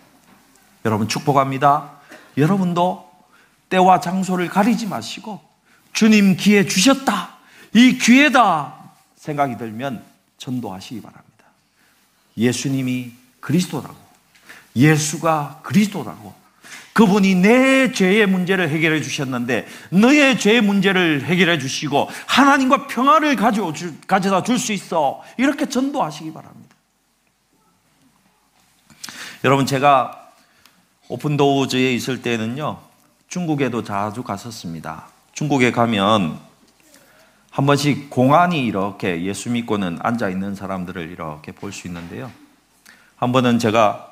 여러분 0.85 1.09
축복합니다. 1.09 1.93
여러분도 2.37 3.11
때와 3.71 4.01
장소를 4.01 4.49
가리지 4.49 4.87
마시고 4.87 5.41
주님 5.93 6.37
기회 6.37 6.67
주셨다. 6.67 7.37
이 7.75 7.97
기회다 7.97 8.79
생각이 9.17 9.57
들면 9.57 10.05
전도하시기 10.37 11.01
바랍니다. 11.01 11.47
예수님이 12.37 13.13
그리스도라고 13.41 14.01
예수가 14.77 15.61
그리스도라고 15.62 16.35
그분이 16.93 17.37
내 17.37 17.91
죄의 17.93 18.27
문제를 18.27 18.68
해결해 18.68 19.01
주셨는데 19.01 19.66
너의 19.91 20.39
죄의 20.39 20.61
문제를 20.61 21.25
해결해 21.25 21.59
주시고 21.59 22.09
하나님과 22.27 22.87
평화를 22.87 23.37
가져 23.37 23.73
가져다 24.07 24.43
줄 24.43 24.59
수 24.59 24.73
있어 24.73 25.23
이렇게 25.39 25.66
전도하시기 25.68 26.33
바랍니다. 26.33 26.77
여러분 29.45 29.66
제가 29.66 30.31
오픈 31.09 31.37
도우즈에 31.37 31.93
있을 31.95 32.23
때는요 32.23 32.79
중국에도 33.29 33.83
자주 33.83 34.23
갔었습니다. 34.23 35.09
중국에 35.33 35.73
가면 35.73 36.39
한 37.51 37.66
번씩 37.66 38.11
공안이 38.11 38.64
이렇게 38.66 39.25
예수 39.25 39.51
믿고는 39.51 39.99
앉아 40.01 40.29
있는 40.29 40.55
사람들을 40.55 41.11
이렇게 41.11 41.53
볼 41.53 41.73
수 41.73 41.87
있는데요. 41.87 42.31
한 43.16 43.33
번은 43.33 43.59
제가 43.59 44.12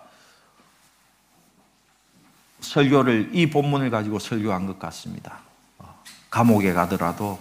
설교를 2.61 3.31
이 3.33 3.51
본문을 3.51 3.91
가지고 3.91 4.19
설교한 4.19 4.67
것 4.67 4.79
같습니다. 4.79 5.41
어, 5.79 6.03
감옥에 6.31 6.73
가더라도 6.73 7.39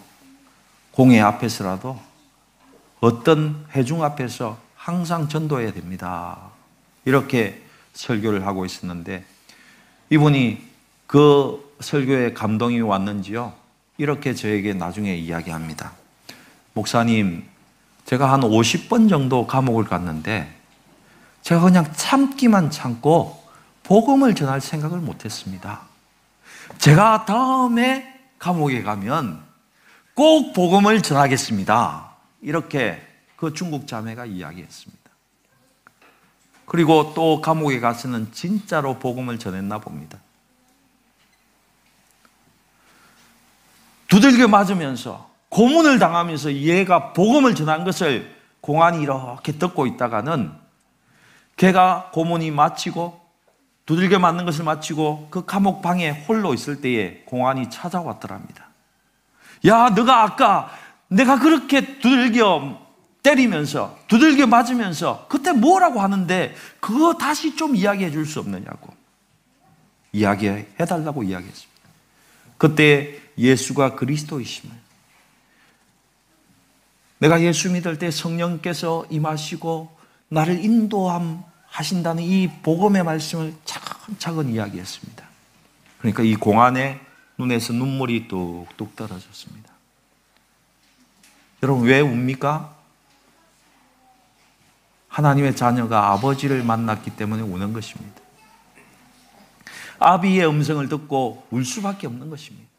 공회 0.92 1.20
앞에서라도 1.20 2.00
어떤 3.00 3.66
회중 3.72 4.04
앞에서 4.04 4.58
항상 4.76 5.30
전도해야 5.30 5.74
됩니다. 5.74 6.38
이렇게 7.06 7.64
설교를 7.94 8.46
하고 8.46 8.66
있었는데 8.66 9.26
이분이 10.10 10.68
그 11.08 11.76
설교에 11.80 12.34
감동이 12.34 12.82
왔는지요. 12.82 13.54
이렇게 13.98 14.34
저에게 14.34 14.74
나중에 14.74 15.16
이야기합니다. 15.16 15.94
목사님, 16.74 17.44
제가 18.06 18.32
한 18.32 18.42
50번 18.42 19.10
정도 19.10 19.46
감옥을 19.46 19.86
갔는데 19.86 20.54
제가 21.42 21.62
그냥 21.62 21.86
참기만 21.94 22.72
참고 22.72 23.39
복음을 23.90 24.36
전할 24.36 24.62
생각을 24.62 25.00
못 25.00 25.26
했습니다. 25.26 25.82
제가 26.78 27.26
다음에 27.26 28.22
감옥에 28.38 28.84
가면 28.84 29.44
꼭 30.14 30.54
복음을 30.54 31.02
전하겠습니다. 31.02 32.12
이렇게 32.42 33.04
그 33.36 33.52
중국 33.52 33.88
자매가 33.88 34.28
이야기했습니다. 34.28 35.10
그리고 36.68 37.14
또 37.16 37.42
감옥에 37.42 37.80
가서는 37.80 38.32
진짜로 38.32 39.00
복음을 39.00 39.40
전했나 39.40 39.80
봅니다. 39.80 40.20
두들겨 44.08 44.48
맞으면서 44.50 45.32
고문을 45.50 45.98
당하면서 45.98 46.54
얘가 46.54 47.12
복음을 47.14 47.56
전한 47.56 47.86
것을 47.86 48.36
공안이 48.62 49.02
이렇게 49.02 49.54
듣고 49.54 49.88
있다가는 49.88 50.54
걔가 51.58 52.12
고문이 52.14 52.52
마치고 52.52 53.19
두들겨 53.90 54.20
맞는 54.20 54.46
것을 54.46 54.66
마치고 54.66 55.30
그 55.32 55.46
감옥 55.46 55.82
방에 55.82 56.12
홀로 56.12 56.54
있을 56.54 56.80
때에 56.80 57.24
공안이 57.26 57.72
찾아왔더랍니다. 57.72 58.70
야, 59.66 59.90
너가 59.90 60.22
아까 60.22 60.70
내가 61.08 61.40
그렇게 61.40 61.98
두들겨 61.98 62.80
때리면서 63.24 63.98
두들겨 64.08 64.46
맞으면서 64.46 65.26
그때 65.28 65.54
뭐라고 65.54 66.02
하는데 66.02 66.54
그거 66.80 67.16
다시 67.16 67.56
좀 67.56 67.76
이야기해 67.76 68.12
줄 68.12 68.28
수 68.28 68.40
없느냐고 68.40 68.94
이야기해 70.14 70.68
달라고 70.88 71.24
이야기했습니다. 71.24 71.82
그때 72.60 73.20
예수가 73.40 73.96
그리스도이심을 73.96 74.76
내가 77.18 77.42
예수 77.42 77.72
믿을 77.72 77.98
때 77.98 78.12
성령께서 78.12 79.08
임하시고 79.10 79.98
나를 80.28 80.64
인도함 80.64 81.44
하신다는 81.70 82.24
이 82.24 82.50
복음의 82.62 83.04
말씀을 83.04 83.54
차근차근 83.66 84.50
이야기했습니다. 84.50 85.28
그러니까 86.00 86.24
이 86.24 86.36
공안의 86.36 87.00
눈에서 87.38 87.74
눈물이 87.74 88.28
뚝뚝 88.28 88.96
떨어졌습니다. 88.96 89.70
여러분 91.64 91.88
왜 91.88 92.00
웁니까? 92.02 92.76
하나님의 95.08 95.56
자녀가 95.56 96.12
아버지를 96.12 96.64
만났기 96.64 97.12
때문에 97.12 97.42
우는 97.42 97.74
것입니다. 97.74 98.22
아비의 100.00 100.48
음성을 100.48 100.88
듣고 100.88 101.46
울 101.52 101.66
수밖에 101.66 102.08
없는 102.08 102.30
것입니다. 102.30 102.70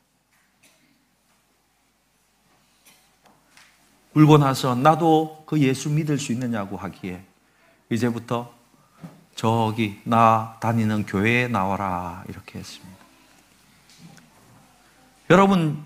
울고 4.14 4.38
나서 4.38 4.74
나도 4.74 5.44
그 5.46 5.60
예수 5.60 5.90
믿을 5.90 6.18
수 6.18 6.32
있느냐고 6.32 6.76
하기에 6.76 7.22
이제부터 7.90 8.52
저기 9.40 9.98
나 10.04 10.58
다니는 10.60 11.06
교회에 11.06 11.48
나와라 11.48 12.22
이렇게 12.28 12.58
했습니다. 12.58 12.94
여러분 15.30 15.82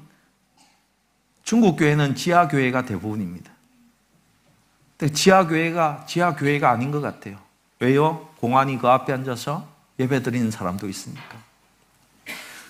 중국 1.44 1.76
교회는 1.76 2.16
지하 2.16 2.48
교회가 2.48 2.84
대부분입니다. 2.84 3.52
지하 5.14 5.46
교회가 5.46 6.04
지하 6.08 6.34
교회가 6.34 6.68
아닌 6.68 6.90
것 6.90 7.00
같아요. 7.00 7.38
왜요? 7.78 8.28
공안이 8.40 8.76
그 8.78 8.88
앞에 8.88 9.12
앉아서 9.12 9.68
예배 10.00 10.24
드리는 10.24 10.50
사람도 10.50 10.88
있으니까. 10.88 11.38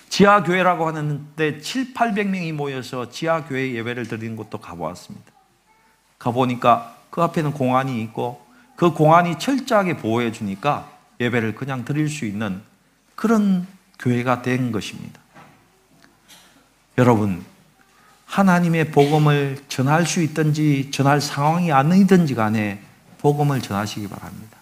지하 0.09 0.43
교회라고 0.43 0.85
하는데 0.85 1.61
7, 1.61 1.95
800명이 1.95 2.53
모여서 2.53 3.09
지하 3.09 3.43
교회 3.45 3.73
예배를 3.73 4.07
드리는 4.07 4.35
곳도 4.35 4.59
가보았습니다. 4.59 5.31
가보니까 6.19 6.95
그 7.09 7.23
앞에는 7.23 7.53
공안이 7.53 8.03
있고 8.03 8.44
그 8.75 8.91
공안이 8.91 9.39
철저하게 9.39 9.97
보호해 9.97 10.31
주니까 10.31 10.91
예배를 11.19 11.55
그냥 11.55 11.85
드릴 11.85 12.09
수 12.09 12.25
있는 12.25 12.61
그런 13.15 13.67
교회가 13.99 14.41
된 14.41 14.71
것입니다. 14.71 15.21
여러분, 16.97 17.43
하나님의 18.25 18.91
복음을 18.91 19.57
전할 19.69 20.05
수 20.05 20.21
있든지 20.21 20.91
전할 20.91 21.21
상황이 21.21 21.71
아니든지 21.71 22.35
간에 22.35 22.81
복음을 23.19 23.61
전하시기 23.61 24.07
바랍니다. 24.07 24.57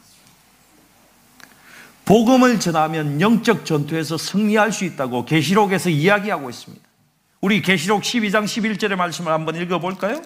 복음을 2.06 2.60
전하면 2.60 3.22
영적 3.22 3.66
전투에서 3.66 4.18
승리할 4.18 4.72
수 4.72 4.84
있다고 4.84 5.26
계시록에서 5.26 5.90
이야기하고 5.90 6.50
있습니다. 6.50 6.84
우리 7.42 7.62
계시록 7.62 8.04
12장 8.04 8.46
11절의 8.46 8.96
말씀을 8.96 9.32
한번 9.32 9.56
읽어 9.56 9.80
볼까요? 9.80 10.22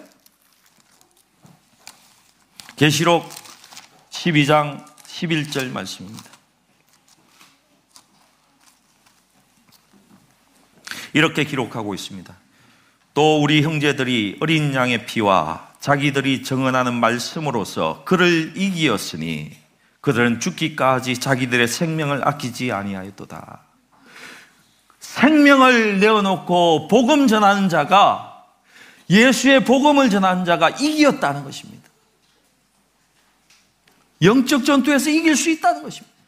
계시록 2.76 3.28
12장 4.18 4.84
11절 5.06 5.70
말씀입니다. 5.70 6.24
이렇게 11.12 11.44
기록하고 11.44 11.94
있습니다. 11.94 12.34
또 13.14 13.40
우리 13.40 13.62
형제들이 13.62 14.38
어린 14.40 14.74
양의 14.74 15.06
피와 15.06 15.68
자기들이 15.80 16.42
정언하는 16.42 16.94
말씀으로서 16.94 18.02
그를 18.04 18.52
이기었으니 18.56 19.56
그들은 20.00 20.40
죽기까지 20.40 21.18
자기들의 21.18 21.68
생명을 21.68 22.26
아끼지 22.26 22.72
아니하였도다. 22.72 23.60
생명을 24.98 26.00
내어놓고 26.00 26.88
복음 26.88 27.28
전하는 27.28 27.68
자가 27.68 28.44
예수의 29.08 29.64
복음을 29.64 30.10
전하는 30.10 30.44
자가 30.44 30.70
이기었다는 30.70 31.44
것입니다. 31.44 31.77
영적 34.22 34.64
전투에서 34.64 35.10
이길 35.10 35.36
수 35.36 35.50
있다는 35.50 35.82
것입니다. 35.82 36.18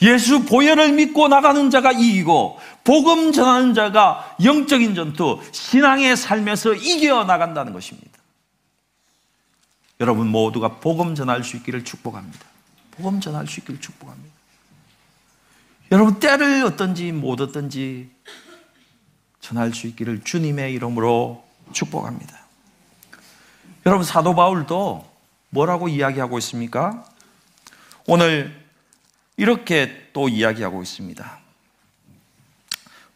예수 0.00 0.44
보혈을 0.44 0.92
믿고 0.92 1.28
나가는 1.28 1.70
자가 1.70 1.92
이기고 1.92 2.58
복음 2.84 3.32
전하는 3.32 3.74
자가 3.74 4.36
영적인 4.42 4.94
전투, 4.94 5.40
신앙의 5.52 6.16
삶에서 6.16 6.74
이겨 6.74 7.24
나간다는 7.24 7.72
것입니다. 7.72 8.10
여러분 10.00 10.28
모두가 10.28 10.80
복음 10.80 11.14
전할 11.14 11.44
수 11.44 11.56
있기를 11.56 11.84
축복합니다. 11.84 12.44
복음 12.92 13.20
전할 13.20 13.46
수 13.46 13.60
있기를 13.60 13.80
축복합니다. 13.80 14.32
여러분 15.92 16.18
때를 16.18 16.64
어떤지 16.64 17.12
못 17.12 17.40
어떤지 17.40 18.10
전할 19.40 19.74
수 19.74 19.86
있기를 19.86 20.22
주님의 20.24 20.72
이름으로 20.72 21.44
축복합니다. 21.72 22.41
여러분 23.84 24.04
사도 24.04 24.34
바울도 24.34 25.10
뭐라고 25.50 25.88
이야기하고 25.88 26.38
있습니까? 26.38 27.04
오늘 28.06 28.54
이렇게 29.36 30.08
또 30.12 30.28
이야기하고 30.28 30.82
있습니다. 30.82 31.38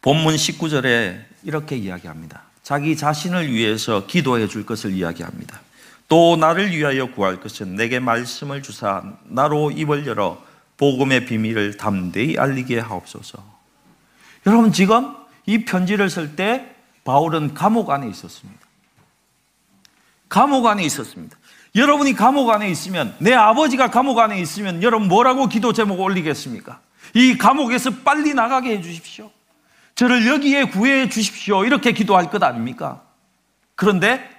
본문 0.01 0.35
19절에 0.35 1.23
이렇게 1.43 1.77
이야기합니다. 1.77 2.43
자기 2.63 2.97
자신을 2.97 3.51
위해서 3.51 4.05
기도해 4.07 4.47
줄 4.47 4.65
것을 4.65 4.91
이야기합니다. 4.91 5.61
또 6.09 6.35
나를 6.35 6.71
위하여 6.71 7.11
구할 7.11 7.39
것은 7.39 7.75
내게 7.75 7.99
말씀을 7.99 8.61
주사 8.61 9.03
나로 9.23 9.71
입을 9.71 10.05
열어 10.05 10.41
복음의 10.75 11.25
비밀을 11.25 11.77
담대히 11.77 12.37
알리게 12.37 12.79
하옵소서. 12.79 13.43
여러분 14.45 14.73
지금 14.73 15.15
이 15.45 15.63
편지를 15.63 16.09
쓸 16.09 16.35
때 16.35 16.75
바울은 17.05 17.53
감옥 17.53 17.89
안에 17.89 18.09
있었습니다. 18.09 18.66
감옥 20.29 20.65
안에 20.67 20.83
있었습니다. 20.83 21.37
여러분이 21.75 22.13
감옥 22.13 22.49
안에 22.49 22.69
있으면 22.69 23.15
내 23.19 23.33
아버지가 23.33 23.91
감옥 23.91 24.19
안에 24.19 24.39
있으면 24.39 24.81
여러분 24.81 25.07
뭐라고 25.07 25.47
기도 25.47 25.73
제목 25.73 25.99
올리겠습니까? 25.99 26.79
이 27.13 27.37
감옥에서 27.37 27.91
빨리 28.03 28.33
나가게 28.33 28.77
해 28.77 28.81
주십시오. 28.81 29.31
저를 29.95 30.27
여기에 30.27 30.65
구해 30.65 31.09
주십시오. 31.09 31.65
이렇게 31.65 31.91
기도할 31.91 32.29
것 32.29 32.41
아닙니까? 32.43 33.01
그런데 33.75 34.37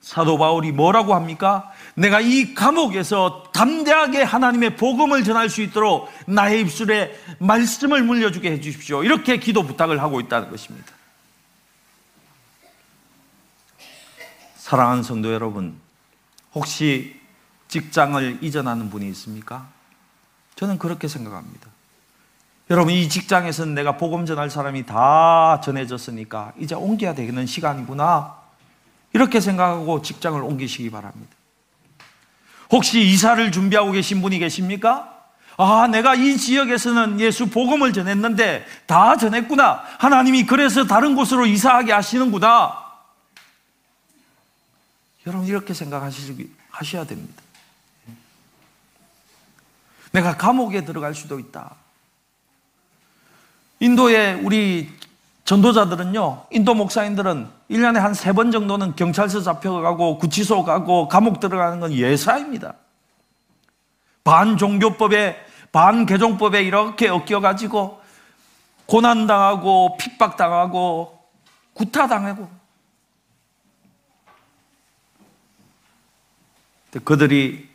사도 0.00 0.36
바울이 0.36 0.72
뭐라고 0.72 1.14
합니까? 1.14 1.70
내가 1.94 2.20
이 2.20 2.54
감옥에서 2.54 3.44
담대하게 3.54 4.22
하나님의 4.22 4.76
복음을 4.76 5.22
전할 5.22 5.48
수 5.48 5.62
있도록 5.62 6.10
나의 6.26 6.62
입술에 6.62 7.14
말씀을 7.38 8.02
물려주게 8.02 8.50
해 8.50 8.60
주십시오. 8.60 9.04
이렇게 9.04 9.36
기도 9.36 9.62
부탁을 9.62 10.02
하고 10.02 10.20
있다는 10.20 10.50
것입니다. 10.50 10.92
사랑하는 14.72 15.02
성도 15.02 15.34
여러분, 15.34 15.78
혹시 16.54 17.20
직장을 17.68 18.38
이전하는 18.40 18.88
분이 18.88 19.06
있습니까? 19.10 19.68
저는 20.56 20.78
그렇게 20.78 21.08
생각합니다. 21.08 21.68
여러분, 22.70 22.94
이 22.94 23.06
직장에서는 23.06 23.74
내가 23.74 23.98
복음 23.98 24.24
전할 24.24 24.48
사람이 24.48 24.86
다 24.86 25.60
전해졌으니까 25.62 26.54
이제 26.58 26.74
옮겨야 26.74 27.14
되는 27.14 27.44
시간이구나. 27.44 28.34
이렇게 29.12 29.40
생각하고 29.40 30.00
직장을 30.00 30.42
옮기시기 30.42 30.90
바랍니다. 30.90 31.36
혹시 32.70 33.02
이사를 33.02 33.52
준비하고 33.52 33.92
계신 33.92 34.22
분이 34.22 34.38
계십니까? 34.38 35.06
아, 35.58 35.86
내가 35.86 36.14
이 36.14 36.38
지역에서는 36.38 37.20
예수 37.20 37.50
복음을 37.50 37.92
전했는데 37.92 38.64
다 38.86 39.18
전했구나. 39.18 39.82
하나님이 39.98 40.46
그래서 40.46 40.86
다른 40.86 41.14
곳으로 41.14 41.44
이사하게 41.44 41.92
하시는구나. 41.92 42.81
여러분 45.26 45.46
이렇게 45.46 45.72
생각하셔야 45.74 47.04
됩니다. 47.06 47.42
내가 50.12 50.36
감옥에 50.36 50.84
들어갈 50.84 51.14
수도 51.14 51.38
있다. 51.38 51.74
인도의 53.80 54.34
우리 54.42 54.90
전도자들은요, 55.44 56.46
인도 56.50 56.74
목사님들은 56.74 57.48
1년에 57.70 57.96
한 57.98 58.12
세 58.14 58.32
번 58.32 58.50
정도는 58.52 58.94
경찰서 58.94 59.40
잡혀가고 59.42 60.18
구치소 60.18 60.64
가고 60.64 61.08
감옥 61.08 61.40
들어가는 61.40 61.80
건 61.80 61.92
예사입니다. 61.92 62.74
반종교법에, 64.24 65.36
반개종법에 65.72 66.62
이렇게 66.62 67.06
엮여가지고 67.06 68.00
고난당하고 68.86 69.96
핍박당하고 69.96 71.18
구타당하고 71.74 72.48
그들이 77.00 77.68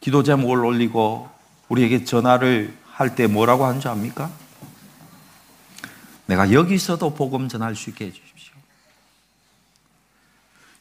기도 0.00 0.22
제목을 0.22 0.64
올리고 0.64 1.30
우리에게 1.68 2.04
전화를 2.04 2.76
할 3.00 3.14
때 3.14 3.26
뭐라고 3.26 3.64
한줄 3.64 3.90
압니까? 3.90 4.30
내가 6.26 6.52
여기서도 6.52 7.14
복음 7.14 7.48
전할 7.48 7.74
수 7.74 7.88
있게 7.90 8.06
해주십시오. 8.06 8.54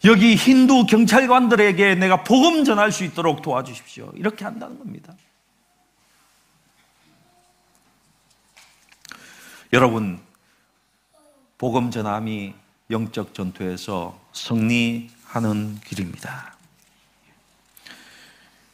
여기 0.05 0.35
힌두 0.35 0.85
경찰관들에게 0.85 1.95
내가 1.95 2.23
복음 2.23 2.65
전할 2.65 2.91
수 2.91 3.03
있도록 3.03 3.41
도와주십시오. 3.41 4.11
이렇게 4.15 4.43
한다는 4.43 4.77
겁니다. 4.77 5.13
여러분, 9.71 10.19
복음 11.57 11.91
전함이 11.91 12.53
영적 12.91 13.33
전투에서 13.33 14.19
승리하는 14.33 15.79
길입니다. 15.85 16.58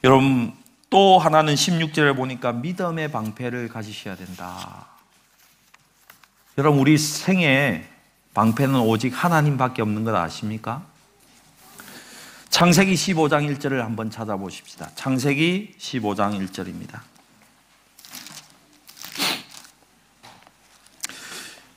여러분, 0.06 0.54
또 0.92 1.18
하나는 1.18 1.56
16절에 1.56 2.16
보니까 2.16 2.52
믿음의 2.52 3.12
방패를 3.12 3.70
가지셔야 3.70 4.16
된다. 4.16 4.86
여러분, 6.60 6.80
우리 6.80 6.96
생에 6.96 7.90
방패는 8.36 8.82
오직 8.82 9.10
하나님밖에 9.10 9.82
없는 9.82 10.04
것 10.04 10.14
아십니까? 10.14 10.84
창세기 12.50 12.94
15장 12.94 13.52
1절을 13.58 13.80
한번 13.80 14.12
찾아보십시다. 14.12 14.92
창세기 14.94 15.74
15장 15.80 16.40
1절입니다. 16.50 17.00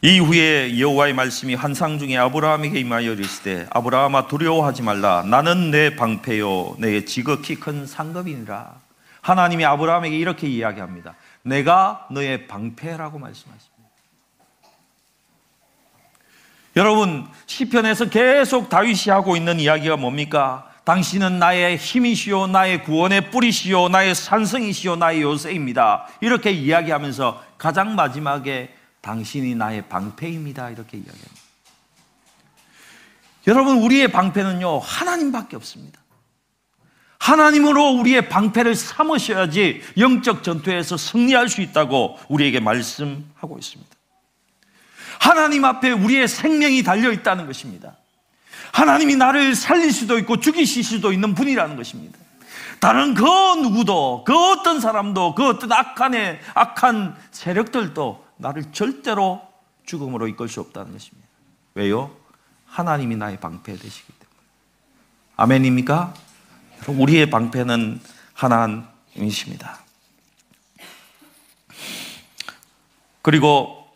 이후에 0.00 0.78
여호와의 0.78 1.12
말씀이 1.12 1.56
환상 1.56 1.98
중에 1.98 2.16
아브라함에게 2.16 2.78
임하여 2.78 3.14
이르시되 3.14 3.66
아브라함아 3.70 4.28
두려워하지 4.28 4.82
말라. 4.82 5.24
나는 5.26 5.72
내 5.72 5.96
방패요. 5.96 6.76
내 6.78 7.04
지극히 7.04 7.56
큰 7.56 7.84
상급이니라. 7.84 8.74
하나님이 9.22 9.64
아브라함에게 9.64 10.16
이렇게 10.16 10.46
이야기합니다 10.46 11.14
내가 11.42 12.06
너의 12.12 12.46
방패라고 12.46 13.18
말씀하십니다. 13.18 13.76
여러분 16.76 17.26
시편에서 17.46 18.08
계속 18.08 18.68
다윗이 18.68 19.10
하고 19.10 19.36
있는 19.36 19.58
이야기가 19.58 19.96
뭡니까? 19.96 20.70
당신은 20.84 21.40
나의 21.40 21.76
힘이시요 21.76 22.46
나의 22.46 22.84
구원의 22.84 23.32
뿌리시요 23.32 23.88
나의 23.88 24.14
산성이시요 24.14 24.94
나의 24.94 25.22
요새입니다. 25.22 26.06
이렇게 26.20 26.52
이야기하면서 26.52 27.42
가장 27.58 27.96
마지막에 27.96 28.77
당신이 29.08 29.54
나의 29.54 29.88
방패입니다. 29.88 30.68
이렇게 30.68 30.98
이야기합니다. 30.98 31.30
여러분, 33.46 33.78
우리의 33.78 34.12
방패는요, 34.12 34.80
하나님밖에 34.80 35.56
없습니다. 35.56 35.98
하나님으로 37.18 37.92
우리의 37.92 38.28
방패를 38.28 38.74
삼으셔야지 38.74 39.80
영적 39.96 40.42
전투에서 40.42 40.98
승리할 40.98 41.48
수 41.48 41.62
있다고 41.62 42.18
우리에게 42.28 42.60
말씀하고 42.60 43.58
있습니다. 43.58 43.90
하나님 45.18 45.64
앞에 45.64 45.90
우리의 45.90 46.28
생명이 46.28 46.82
달려 46.82 47.10
있다는 47.10 47.46
것입니다. 47.46 47.96
하나님이 48.72 49.16
나를 49.16 49.54
살릴 49.54 49.90
수도 49.90 50.18
있고 50.18 50.38
죽이실 50.38 50.84
수도 50.84 51.12
있는 51.12 51.34
분이라는 51.34 51.76
것입니다. 51.76 52.18
다른 52.78 53.14
그 53.14 53.24
누구도, 53.24 54.24
그 54.26 54.36
어떤 54.50 54.80
사람도, 54.80 55.34
그 55.34 55.48
어떤 55.48 55.72
악한, 55.72 56.38
악한 56.54 57.16
세력들도 57.30 58.27
나를 58.38 58.72
절대로 58.72 59.42
죽음으로 59.84 60.26
이끌 60.28 60.48
수 60.48 60.60
없다는 60.60 60.92
것입니다. 60.92 61.28
왜요? 61.74 62.16
하나님이 62.66 63.16
나의 63.16 63.38
방패 63.40 63.76
되시기 63.76 64.12
때문에. 64.12 64.38
아멘입니까? 65.36 66.14
우리의 66.88 67.30
방패는 67.30 68.00
하나님이십니다. 68.34 69.78
그리고 73.22 73.88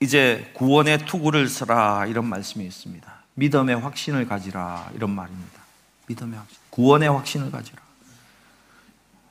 이제 0.00 0.50
구원의 0.54 1.06
투구를 1.06 1.48
써라 1.48 2.06
이런 2.06 2.26
말씀이 2.26 2.64
있습니다. 2.64 3.16
믿음의 3.34 3.80
확신을 3.80 4.26
가지라 4.28 4.90
이런 4.94 5.10
말입니다. 5.10 5.62
믿음의 6.06 6.38
확신, 6.38 6.58
구원의 6.70 7.08
확신을 7.08 7.50
가지라. 7.50 7.85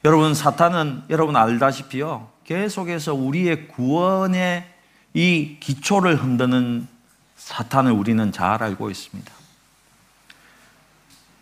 여러분 0.06 0.36
사탄은 0.36 1.06
여러분 1.10 1.36
알다시피요 1.36 2.32
계속해서 2.43 3.16
우리의 3.16 3.68
구원의 3.70 4.72
이 5.16 5.58
기초를 5.60 6.22
흔드는 6.22 6.88
사탄을 7.36 7.91
우리는 7.91 8.32
잘 8.32 8.62
알고 8.62 8.91
있습니다. 8.91 9.32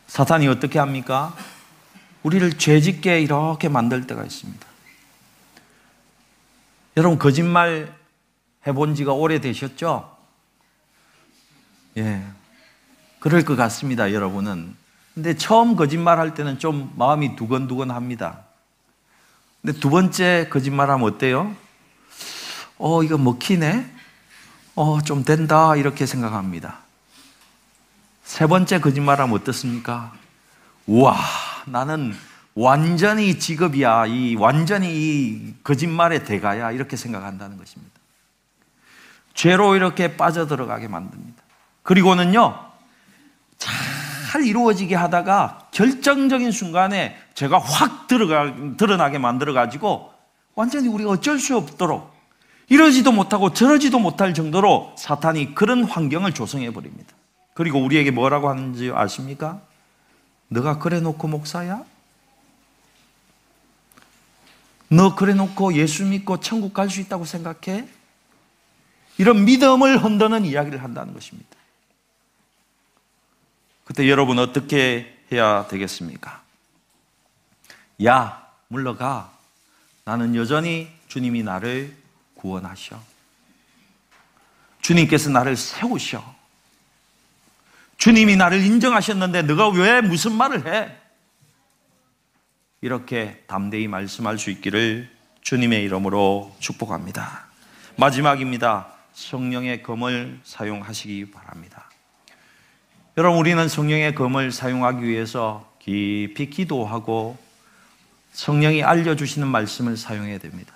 사탄이 0.08 0.48
어떻게 0.48 0.80
합니까? 0.80 1.36
우리를 2.24 2.58
죄짓게 2.58 3.20
이렇게 3.22 3.68
만들 3.68 4.08
때가 4.08 4.24
있습니다. 4.24 4.66
여러분, 6.96 7.18
거짓말 7.20 7.94
해본 8.66 8.96
지가 8.96 9.12
오래되셨죠? 9.12 10.16
예. 11.98 12.24
그럴 13.20 13.44
것 13.44 13.56
같습니다, 13.58 14.14
여러분은. 14.14 14.76
근데 15.16 15.36
처음 15.36 15.76
거짓말 15.76 16.20
할 16.20 16.34
때는 16.34 16.60
좀 16.60 16.94
마음이 16.96 17.36
두근두근 17.36 17.92
합니다. 17.92 18.44
근데 19.64 19.80
두 19.80 19.90
번째 19.90 20.48
거짓말하면 20.50 21.08
어때요? 21.08 21.56
어, 22.78 23.02
이거 23.02 23.18
먹히네? 23.18 23.90
어, 24.76 25.02
좀 25.02 25.24
된다. 25.24 25.78
이렇게 25.78 26.06
생각합니다. 26.06 26.80
세 28.26 28.46
번째 28.46 28.82
거짓말하면 28.82 29.34
어떻습니까? 29.34 30.12
우와, 30.86 31.18
나는 31.66 32.14
완전히 32.56 33.40
직업이야. 33.40 34.08
이 34.08 34.36
완전히 34.36 34.90
이 34.92 35.54
거짓말의 35.64 36.26
대가야. 36.26 36.72
이렇게 36.72 36.98
생각한다는 36.98 37.58
것입니다. 37.58 37.94
죄로 39.34 39.78
이렇게 39.78 40.18
빠져들어가게 40.18 40.90
만듭니다. 40.90 41.42
그리고는요, 41.84 42.60
잘 44.34 44.44
이루어지게 44.48 44.96
하다가 44.96 45.68
결정적인 45.70 46.52
순간에 46.52 47.16
제가 47.36 47.60
확 47.60 48.08
들어가, 48.08 48.52
드러나게 48.78 49.20
만들어가지고 49.20 50.12
완전히 50.56 50.88
우리가 50.88 51.12
어쩔 51.12 51.38
수 51.38 51.56
없도록 51.56 52.12
이러지도 52.68 53.12
못하고 53.12 53.54
저러지도 53.54 54.00
못할 54.00 54.34
정도로 54.34 54.96
사탄이 54.98 55.54
그런 55.54 55.84
환경을 55.84 56.34
조성해 56.34 56.74
버립니다. 56.74 57.14
그리고 57.54 57.78
우리에게 57.78 58.10
뭐라고 58.10 58.50
하는지 58.50 58.92
아십니까? 58.92 59.62
너가 60.48 60.80
그래 60.80 61.00
놓고 61.00 61.28
목사야? 61.28 61.84
너 64.90 65.14
그래 65.14 65.36
놓고 65.36 65.76
예수 65.76 66.06
믿고 66.06 66.40
천국 66.40 66.74
갈 66.74 66.90
수 66.90 67.02
있다고 67.02 67.26
생각해? 67.26 67.88
이런 69.20 69.46
믿음을 69.46 70.04
흔드는 70.04 70.44
이야기를 70.44 70.82
한다는 70.82 71.14
것입니다. 71.14 71.63
그때 73.84 74.10
여러분 74.10 74.40
어떻게 74.40 75.18
해야 75.32 75.68
되겠습니까? 75.68 76.42
야, 78.06 78.48
물러가. 78.68 79.32
나는 80.06 80.36
여전히 80.36 80.90
주님이 81.08 81.44
나를 81.44 81.96
구원하셔. 82.36 83.02
주님께서 84.82 85.30
나를 85.30 85.56
세우셔. 85.56 86.36
주님이 87.98 88.36
나를 88.36 88.64
인정하셨는데 88.66 89.44
너가 89.44 89.70
왜 89.70 90.02
무슨 90.02 90.34
말을 90.34 90.68
해? 90.68 90.98
이렇게 92.82 93.44
담대히 93.48 93.88
말씀할 93.88 94.38
수 94.38 94.50
있기를 94.50 95.10
주님의 95.42 95.84
이름으로 95.84 96.54
축복합니다. 96.60 97.48
마지막입니다. 97.96 98.88
성령의 99.14 99.84
검을 99.84 100.42
사용하시기 100.44 101.32
바랍니다. 101.32 101.90
여러분, 103.16 103.40
우리는 103.40 103.68
성령의 103.68 104.16
검을 104.16 104.52
사용하기 104.52 105.04
위해서 105.04 105.72
깊이 105.78 106.50
기도하고 106.50 107.38
성령이 108.32 108.82
알려주시는 108.84 109.48
말씀을 109.48 109.98
사용해야 109.98 110.40
됩니다. 110.40 110.74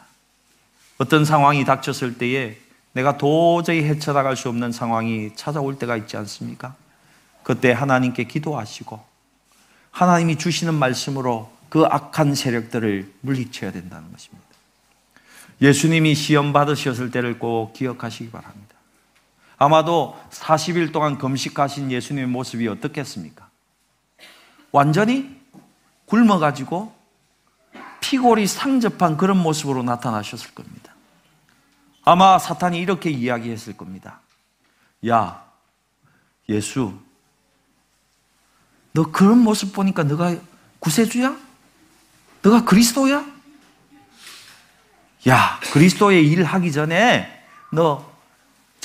어떤 1.00 1.26
상황이 1.26 1.66
닥쳤을 1.66 2.20
때에 2.20 2.58
내가 2.94 3.18
도저히 3.18 3.84
헤쳐나갈 3.86 4.36
수 4.36 4.50
없는 4.50 4.72
상황이 4.72 5.36
찾아올 5.36 5.80
때가 5.80 5.98
있지 5.98 6.16
않습니까? 6.18 6.76
그때 7.42 7.72
하나님께 7.72 8.26
기도하시고 8.26 9.04
하나님이 9.90 10.38
주시는 10.38 10.76
말씀으로 10.76 11.52
그 11.70 11.86
악한 11.86 12.36
세력들을 12.36 13.14
물리쳐야 13.22 13.72
된다는 13.72 14.12
것입니다. 14.12 14.46
예수님이 15.60 16.14
시험 16.14 16.54
받으셨을 16.54 17.10
때를 17.10 17.40
꼭 17.40 17.74
기억하시기 17.74 18.30
바랍니다. 18.30 18.67
아마도 19.58 20.20
40일 20.30 20.94
동안 20.94 21.18
금식하신 21.18 21.92
예수님의 21.92 22.28
모습이 22.28 22.68
어떻겠습니까? 22.68 23.50
완전히 24.72 25.36
굶어가지고 26.06 26.96
피골이 28.02 28.48
상접한 28.48 29.18
그런 29.18 29.38
모습으로 29.38 29.84
나타나셨을 29.84 30.54
겁니다. 30.54 30.94
아마 32.06 32.40
사탄이 32.40 32.80
이렇게 32.80 33.10
이야기했을 33.10 33.76
겁니다. 33.76 34.22
야, 35.08 35.44
예수, 36.48 36.98
너 38.94 39.12
그런 39.12 39.40
모습 39.40 39.74
보니까 39.74 40.04
너가 40.04 40.36
구세주야? 40.80 41.36
너가 42.42 42.64
그리스도야? 42.64 43.26
야, 45.28 45.60
그리스도의 45.74 46.26
일 46.28 46.44
하기 46.44 46.72
전에 46.72 47.44
너 47.74 48.17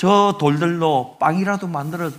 저 0.03 0.35
돌들로 0.37 1.15
빵이라도 1.17 1.69
만들어 1.69 2.11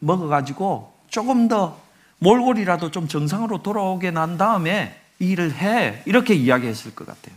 먹어가지고 0.00 0.92
조금 1.06 1.46
더 1.46 1.80
몰골이라도 2.18 2.90
좀 2.90 3.06
정상으로 3.06 3.62
돌아오게 3.62 4.10
난 4.10 4.36
다음에 4.36 5.00
일을 5.20 5.54
해. 5.54 6.02
이렇게 6.04 6.34
이야기했을 6.34 6.96
것 6.96 7.06
같아요. 7.06 7.36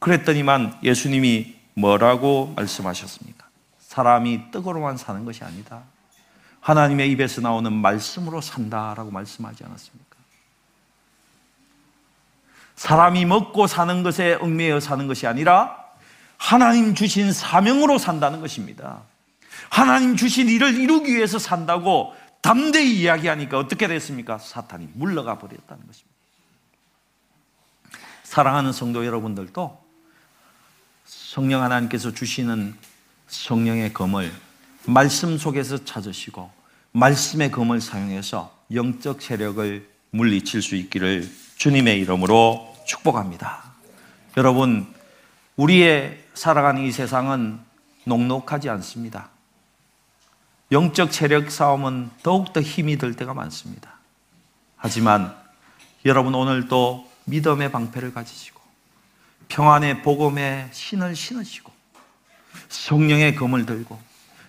그랬더니만 0.00 0.80
예수님이 0.82 1.54
뭐라고 1.74 2.52
말씀하셨습니까? 2.56 3.46
사람이 3.78 4.50
떡으로만 4.50 4.96
사는 4.96 5.24
것이 5.24 5.44
아니다. 5.44 5.82
하나님의 6.58 7.12
입에서 7.12 7.42
나오는 7.42 7.72
말씀으로 7.72 8.40
산다라고 8.40 9.12
말씀하지 9.12 9.62
않았습니까? 9.62 10.16
사람이 12.74 13.24
먹고 13.24 13.68
사는 13.68 14.02
것에 14.02 14.34
얽매여 14.34 14.80
사는 14.80 15.06
것이 15.06 15.28
아니라 15.28 15.85
하나님 16.38 16.94
주신 16.94 17.32
사명으로 17.32 17.98
산다는 17.98 18.40
것입니다. 18.40 19.02
하나님 19.70 20.16
주신 20.16 20.48
일을 20.48 20.76
이루기 20.76 21.14
위해서 21.14 21.38
산다고 21.38 22.14
담대히 22.40 23.00
이야기하니까 23.00 23.58
어떻게 23.58 23.88
됐습니까? 23.88 24.38
사탄이 24.38 24.88
물러가 24.94 25.38
버렸다는 25.38 25.86
것입니다. 25.86 26.16
사랑하는 28.22 28.72
성도 28.72 29.04
여러분들도 29.04 29.84
성령 31.04 31.62
하나님께서 31.62 32.12
주시는 32.12 32.74
성령의 33.28 33.92
검을 33.92 34.32
말씀 34.86 35.38
속에서 35.38 35.84
찾으시고 35.84 36.50
말씀의 36.92 37.50
검을 37.50 37.80
사용해서 37.80 38.56
영적 38.72 39.22
세력을 39.22 39.88
물리칠 40.10 40.62
수 40.62 40.76
있기를 40.76 41.28
주님의 41.56 42.00
이름으로 42.00 42.76
축복합니다. 42.86 43.64
여러분, 44.36 44.86
우리의 45.56 46.22
살아가는 46.34 46.82
이 46.82 46.92
세상은 46.92 47.58
녹록하지 48.04 48.68
않습니다. 48.70 49.30
영적 50.72 51.12
체력 51.12 51.50
싸움은 51.50 52.10
더욱더 52.22 52.60
힘이 52.60 52.98
들 52.98 53.14
때가 53.14 53.34
많습니다. 53.34 53.94
하지만 54.76 55.34
여러분 56.04 56.34
오늘도 56.34 57.08
믿음의 57.24 57.72
방패를 57.72 58.12
가지시고 58.12 58.60
평안의 59.48 60.02
복음의 60.02 60.68
신을 60.72 61.16
신으시고 61.16 61.72
성령의 62.68 63.36
검을 63.36 63.66
들고 63.66 63.98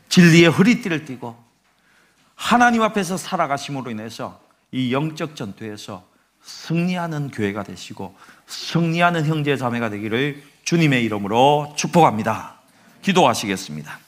진리의 0.09 0.49
허리띠를 0.49 1.05
띠고 1.05 1.37
하나님 2.35 2.81
앞에서 2.81 3.17
살아가심으로 3.17 3.91
인해서 3.91 4.41
이 4.71 4.93
영적 4.93 5.35
전투에서 5.35 6.05
승리하는 6.41 7.31
교회가 7.31 7.63
되시고 7.63 8.15
승리하는 8.47 9.25
형제 9.25 9.57
자매가 9.57 9.89
되기를 9.89 10.43
주님의 10.67 11.05
이름으로 11.05 11.71
축복합니다. 11.77 12.55
기도하시겠습니다. 13.01 13.99